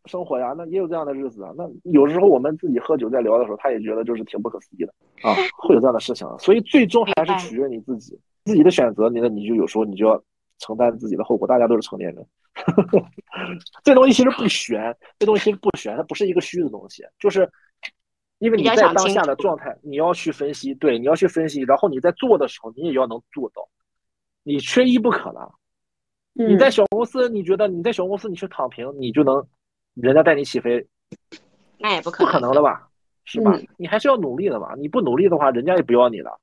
[0.05, 1.51] 生活呀，那也有这样的日子啊。
[1.55, 6.25] 那有时候我们自己喝酒在聊的时候，他也觉得就是挺不可思议的啊，会有这样的事情。
[6.39, 9.09] 所以最终还是取决于你自己自己的选择。
[9.09, 10.19] 你的你就有时候你就要
[10.57, 12.25] 承担自己的后果，大家都是成年人。
[13.83, 17.47] 这东西其实不悬，这东西其实不悬，它不是一个虚的东西，就是
[18.39, 23.69] 因为你在当下的状态，你要去分析，对，你要去分析，然后你在做的时候，你也要能做到，
[24.43, 25.53] 你缺一不可了。
[26.33, 29.45] 你在小公司，你觉得你在小公司你去躺平，你就能
[29.93, 30.87] 人家带你起飞？
[31.77, 32.89] 那也不可能不可能的吧？
[33.25, 33.59] 是吧？
[33.77, 34.73] 你还是要努力的吧？
[34.77, 36.39] 你不努力的话，人家也不要你了，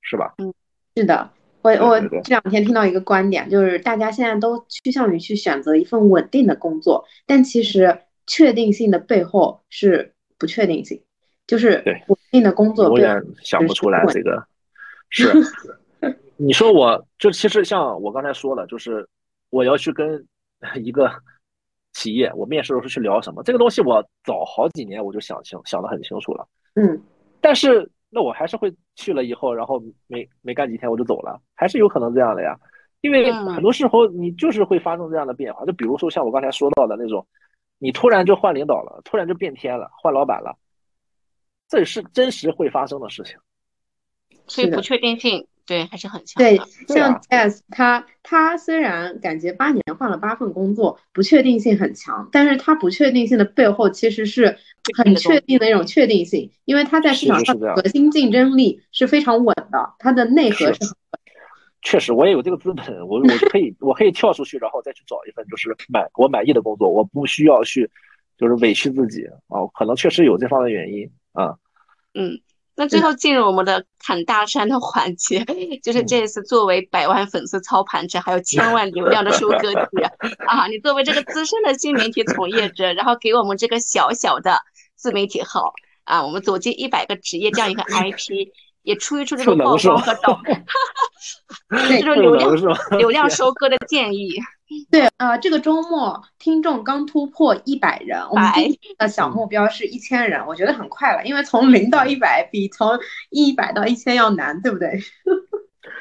[0.00, 0.34] 是吧？
[0.38, 0.52] 嗯，
[0.96, 1.30] 是的。
[1.62, 11.00] 我我这两天听到一个观点，就是大家现在都趋向于去选择一份稳定的工作，但其实确定性的背后是不确定性，
[11.46, 14.42] 就是稳定的工作永远想不出来这个
[15.10, 15.30] 是。
[16.36, 19.06] 你说我就其实像我刚才说了，就是
[19.50, 20.26] 我要去跟
[20.76, 21.08] 一个
[21.92, 26.48] 企业，我面试的时候去聊什么，这个东西我早好几年我就想清想的很清楚了。
[26.74, 27.00] 嗯，
[27.40, 32.58] 但是那我还是会去了以后，然后没没干几天我就走了，还是有可能这样的呀。
[33.02, 37.24] 因为很多时候你就是会发生这样的变化，就比如说像我刚才说到的那种，
[37.78, 40.56] 你突然就换领导了，突然就变天了，换老板了，
[41.72, 43.34] 这是真实会发生的事情。
[44.46, 45.46] 所以不确定性。
[45.64, 46.42] 对，还是很强。
[46.42, 46.58] 对，
[46.88, 54.58] 像 Jazz，他他虽然感觉八年换了八份工作，不确定性很强，但是他不确定性的背后其实是
[54.98, 60.80] 很确定的一种确定性，因为他在市场上核心竞争力是非常稳的，它的内核是。
[61.80, 67.88] 确实，我也有这个资本，我我可以我可以跳出去，然后再去找一份就是满我满意的工作，我不需要去
[68.36, 71.56] 就是委屈自己啊，可能确实有这方面原因啊。
[72.14, 72.40] 嗯。
[72.74, 75.44] 那最后进入我们的砍大山的环节，
[75.84, 80.02] 就是这一次作为百万粉丝操盘者，还有千万流量的收割机
[80.46, 80.66] 啊！
[80.68, 84.58] 你作为这个资深的新媒体从业者，然后给我们这个小小的
[84.96, 88.48] 自媒体号啊，我们走进一百个职业这样一个 IP，
[88.82, 90.40] 也出一出这种曝光和导
[91.88, 92.56] 这种流量
[92.98, 94.34] 流量收割的建议。
[94.90, 98.50] 对啊，这个周末听众刚突破一百人，我们
[98.96, 104.98] 的小目标是一千人，我觉得很快了，因为从零到一百比从一百到一千要难，对不对？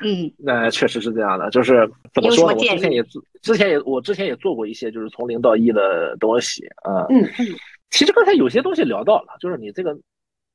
[0.04, 2.58] 嗯，那确实是这样的，就是怎么说呢？
[2.58, 3.04] 我之前也
[3.42, 7.06] 之前也我之前也做过一些就是从零到一的东西啊。
[7.10, 7.48] 嗯嗯，
[7.90, 9.94] 其实刚才有些东西聊到了，就是你这个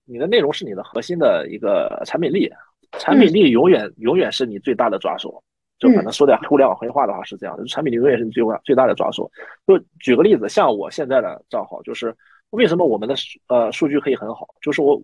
[0.07, 2.51] 你的内容是你的核心的一个产品力，
[2.93, 5.43] 产品力永远永远是你最大的抓手。
[5.79, 9.31] 就可能说点互联网黑话的话是这样的，产品力永远是你最最大的抓手。
[9.67, 12.17] 就举个例子，像我现在的账号，就是
[12.49, 13.15] 为什么我们的
[13.49, 14.99] 呃数据可以很好，就是我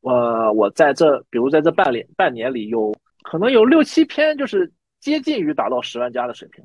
[0.00, 2.90] 呃我在这，比如在这半年半年里，有
[3.22, 6.64] 可能有六七篇就是接近于达到十万加的水平，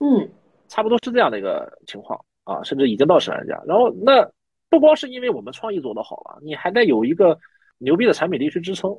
[0.00, 0.26] 嗯，
[0.68, 3.60] 差不多是这样的一个情况啊，甚至已经到十万加。
[3.66, 4.26] 然后那
[4.68, 7.38] 不光是因为我们创意做得好了，你还得有一个
[7.78, 8.98] 牛逼的产品力去支撑。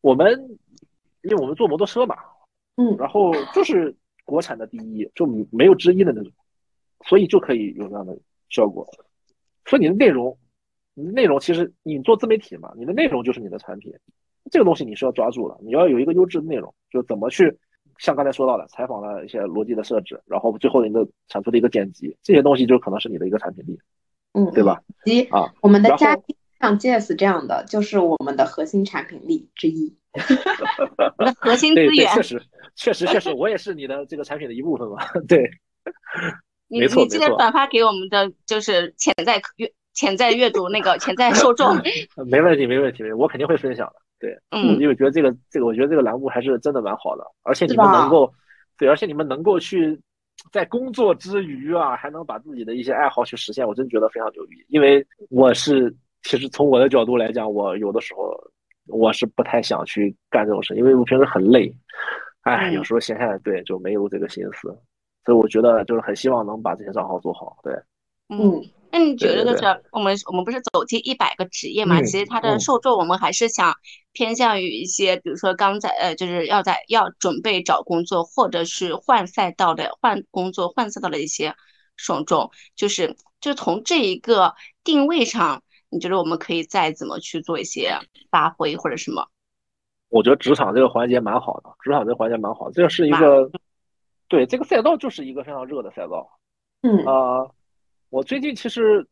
[0.00, 0.58] 我们
[1.22, 2.16] 因为我们做摩托车嘛。
[2.80, 6.32] 嗯，然后就是国产的第一，就没有之一的那种，
[7.04, 8.16] 所以就可以有这样的
[8.50, 8.86] 效果。
[9.64, 10.38] 说你的内容，
[10.94, 13.92] 你的内容其实你做自媒体嘛，你的内容就是你的产品，
[14.48, 17.58] 这个东西你是要抓住的，你要有一个优质的内容，就怎么去
[17.98, 23.76] 像刚才说到的采访的一些逻辑的设置，然后最后的一个产出的一个剪辑，这些东西就可能是你的一个产品力，
[24.32, 24.80] 嗯，对吧？
[25.04, 29.96] 及啊，我们的嘉宾像 Jazz 这样的，就是我们的核心产品力之一。
[31.38, 32.42] 核心资源，确实，
[32.74, 34.96] 确实，确实，我也是你的这个产品的一部分嘛。
[35.28, 35.48] 对，
[36.66, 41.76] 你你记得转发给我们的就是潜在阅潜在阅读那个潜在受众。
[42.26, 43.94] 没问题，没问题，没，我肯定会分享的。
[44.18, 48.32] 对，嗯，因为觉得这个这个，我觉得这个栏目还是真的蛮好的，而且你们能够，
[48.76, 50.00] 对，而且你们能够去
[50.52, 54.64] 在工作之余啊，还能把自己的一些爱好去实现，我真觉得非常牛逼。
[54.68, 58.36] 因为我是，其实从我的角度来讲，我有的时候。
[58.90, 61.70] 我是不太想去干这种事，因为我平时很累，
[62.40, 64.74] 哎，有时候闲下来，对，就没有这个心思，
[65.26, 67.74] 所以我觉得就是很希望能把这些账号做好，对。
[68.30, 68.58] 嗯，
[68.90, 72.00] 那你觉得就是我们我们不是走进一百个职业嘛？
[72.02, 73.74] 其实它的受众我们还是想
[74.12, 81.54] 偏向于一些，比如说刚在呃，就是要在要准备找工作或者是换赛道的换工作换赛道的一些
[81.96, 85.62] 受众，就是就从这一个定位上。
[85.90, 87.98] 你觉得我们可以再怎么去做一些
[88.30, 89.26] 发挥或者什么？
[90.10, 93.50] 我觉得职场这个环节蛮好的，职场这个环节蛮好，这是一个，
[94.28, 96.28] 对这个赛道就是一个非常热的赛道。
[96.82, 97.48] 嗯啊，
[98.10, 99.06] 我最近其实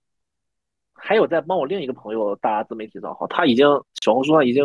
[0.94, 3.66] 还有在帮我另一个朋友搭自媒体账号，他已经
[4.02, 4.64] 小红书上已经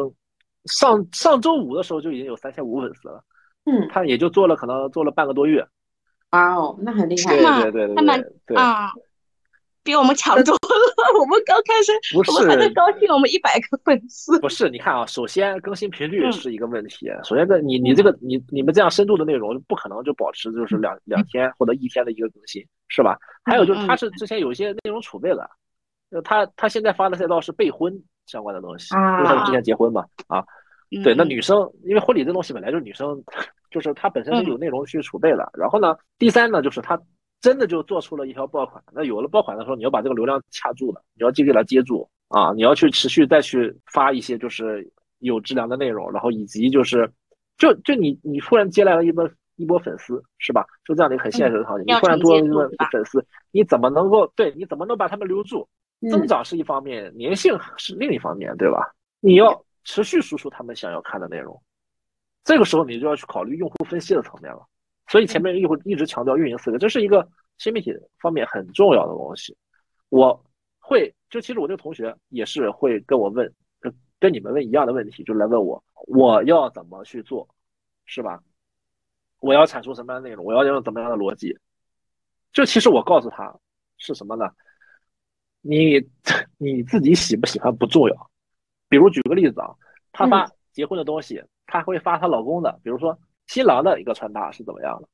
[0.65, 3.23] 上上周五的时候就已经有三千五粉丝了。
[3.65, 5.65] 嗯，他也就做了可能做了半个多月。
[6.31, 7.35] 哇哦，那很厉害。
[7.35, 8.57] 对对对对对。
[8.57, 8.91] 啊。
[9.83, 10.59] 比我们强多了。
[11.19, 14.39] 我们刚开始，不我们还在高兴，我们一百个粉丝。
[14.39, 17.07] 不是，你看啊，首先更新频率是一个问题。
[17.23, 23.17] 首先，这你你这个你你们这样深度的内容，不可能就保持就是两两天或者一天的一个更新，是吧？
[23.43, 25.49] 还有就是他是之前有一些内容储备的，
[26.23, 27.93] 他他现在发的赛道是备婚
[28.25, 30.43] 相关的东西，因为他之前结婚嘛啊。
[31.03, 33.23] 对，那女生因为婚礼这东西本来就是女生，
[33.71, 35.49] 就是她本身是有内容去储备的。
[35.53, 36.99] 然后呢，第三呢，就是她
[37.41, 38.81] 真的就做出了一条爆款。
[38.93, 44.89] 那有了爆款的时候，你要把这个流量掐住了，你要继续给它接住啊，你要去持续再去发一些就是
[45.19, 47.11] 有质量的内容，然后以及就是
[47.57, 50.65] 就就你你突然接来了一波一波粉丝是吧？
[50.85, 54.53] 就这样的一个很现实的场景，你突然多了一波粉丝，你怎么能够对？
[54.55, 55.67] 你怎么能把他们留住？
[56.09, 58.93] 增长是一方面，粘性是另一方面，对吧？
[59.19, 59.63] 你要。
[59.83, 61.59] 持续输出他们想要看的内容，
[62.43, 64.61] 这个时候你就要去考虑用户分析的层面了。
[65.11, 69.57] 所以前面一会一直强调运营思维，这是一个新媒体方面很重要的东西。
[70.07, 70.41] 我
[70.79, 77.45] 会就其实我这个同学也是会跟我问，跟跟你们问一样的问题，就来问我我要怎么去做，
[78.05, 78.41] 是吧？
[79.41, 80.45] 我要产出什么样的内容？
[80.45, 81.59] 我要用怎么样的逻辑？
[82.53, 83.53] 就其实我告诉他
[83.97, 84.49] 是什么呢？
[85.59, 85.99] 你
[86.57, 88.31] 你自己喜不喜欢不重要。
[88.87, 89.75] 比如举个例子啊，
[90.13, 93.19] 她发结婚的东西，她会发她老公的，比如说
[93.51, 95.09] 新郎的一个穿搭是怎么样的，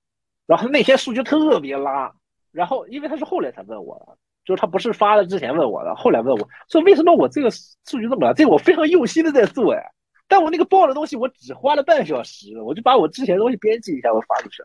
[0.45, 2.13] 然后那天数据特别拉，
[2.51, 4.15] 然后因为他是后来才问我的，
[4.45, 8.33] 就是他不是发了之前问我的，后来问我说为什么我这个数据这么拉？
[8.33, 9.81] 这个我非常用心的在做哎，
[10.27, 14.63] 但我那个爆的东西我只花了半小时，我就把我之前的东西编辑一下我发出去。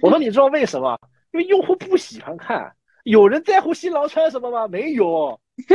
[0.00, 0.98] 我说你知道为什么？
[1.32, 4.66] 因为用户不喜欢看，有人在乎新郎穿什么吗？
[4.66, 5.38] 没有。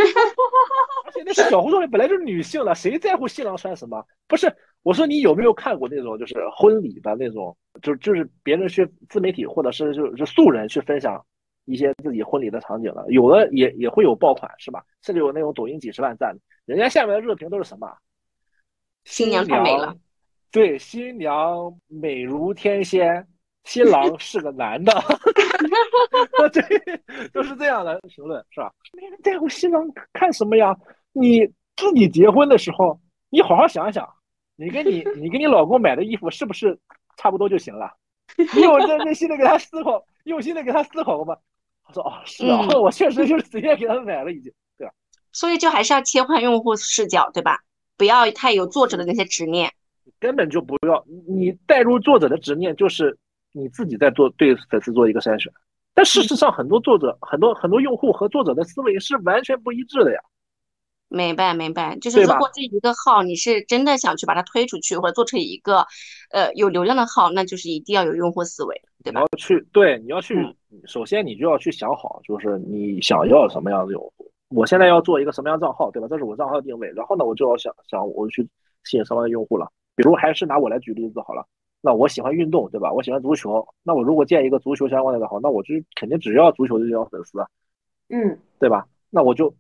[1.05, 4.03] 而且那是小红书里本来就是女性了，谁在乎新郎穿什么？
[4.27, 4.51] 不是，
[4.87, 11.21] 我说你有没有看过那种就是婚礼的那种，就就是别人去自媒体或者是就是素人去分享
[11.65, 14.81] 一些自己婚礼的场景了，有的也也会有爆款是吧？
[15.01, 16.33] 甚至有那种抖音几十万赞，
[16.65, 17.97] 人家下面的热评都是什么？
[19.03, 19.93] 新娘太美了，
[20.53, 23.27] 对，新娘美如天仙。
[23.65, 24.93] 新郎是个男的，
[26.53, 28.71] 对，都是这样的评论，是吧？
[28.93, 30.73] 没人在乎新郎看什么呀？
[31.11, 32.97] 你自己结婚的时候，
[33.29, 34.07] 你好好想想，
[34.57, 36.77] 你跟你 你跟你老公买的衣服是不是
[37.15, 37.93] 差不多就行了？
[38.55, 41.37] 你有认真 心的给他思考，用心的给他思考过吗？
[41.85, 44.93] 他说：“哦，是啊， 我确实就是随便给他买了，已经，对吧？”
[45.31, 47.59] 所以就还是要切换用户视角，对吧？
[47.95, 49.71] 不要太有作者的那些执念，
[50.19, 53.17] 根本就不要你带入作者的执念，就是。
[53.53, 55.51] 你自己在做对粉丝做一个筛选，
[55.95, 60.19] 但事实上很多作者、很多很多用户和作者的思维是完全不一致的呀。
[61.09, 65.85] 明白明白，就是如果这一个号你是真的想去把它推出去，或者做成一个
[66.31, 69.21] 呃有流量的号，那就是一定要有用户思维，对吧？
[69.21, 70.35] 你要去对，你要去，
[70.85, 74.31] 首先你就要去想好，就是你想要什么样的用户。
[74.49, 76.07] 我现在要做一个什么样账号，对吧？
[76.09, 78.47] 这是我账号定位，然后呢，我就要想想我去
[78.83, 79.71] 吸引什么样的用户了。
[79.95, 81.45] 比如还是拿我来举例子好了。
[81.81, 82.91] 那我喜欢运动，对吧？
[82.91, 83.65] 我喜欢足球。
[83.83, 87.39] 那我如果建一个足球相关的账号，那我就肯定只要足球就要粉丝，
[88.09, 88.85] 嗯，对吧？
[89.09, 89.53] 那我就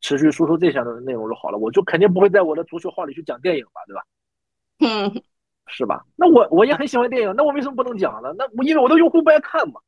[0.00, 1.58] 持续输出这项的内容就好了。
[1.58, 4.02] 我就肯定不会在我的足球号里去讲电影吧，对吧？
[4.80, 5.22] 嗯，
[5.68, 6.04] 是吧？
[6.16, 8.32] 那我我也很喜欢电影，那我为什么不能讲呢？
[8.36, 9.80] 那我因为我的用户不爱看嘛，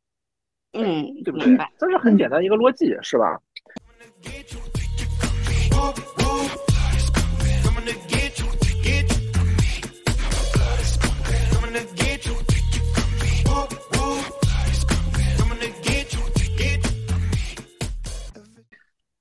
[0.73, 1.57] 嗯，对不对？
[1.79, 3.41] 这是很简单一个逻辑，是吧？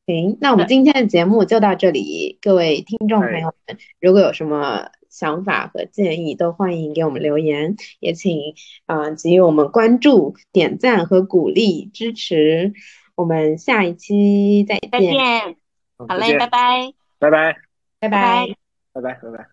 [0.05, 2.37] 行，那我们今天的节目就到这里。
[2.41, 8.53] 各位听众朋友们，如果有什么想法和建议，都欢迎给我们留言，也请
[8.85, 12.73] 啊给予我们关注、点赞和鼓励支持。
[13.15, 14.89] 我们下一期再见。
[14.91, 15.55] 再见，
[15.97, 17.55] 好嘞，拜拜，拜拜，
[17.99, 18.47] 拜拜，
[18.91, 19.52] 拜拜，拜拜。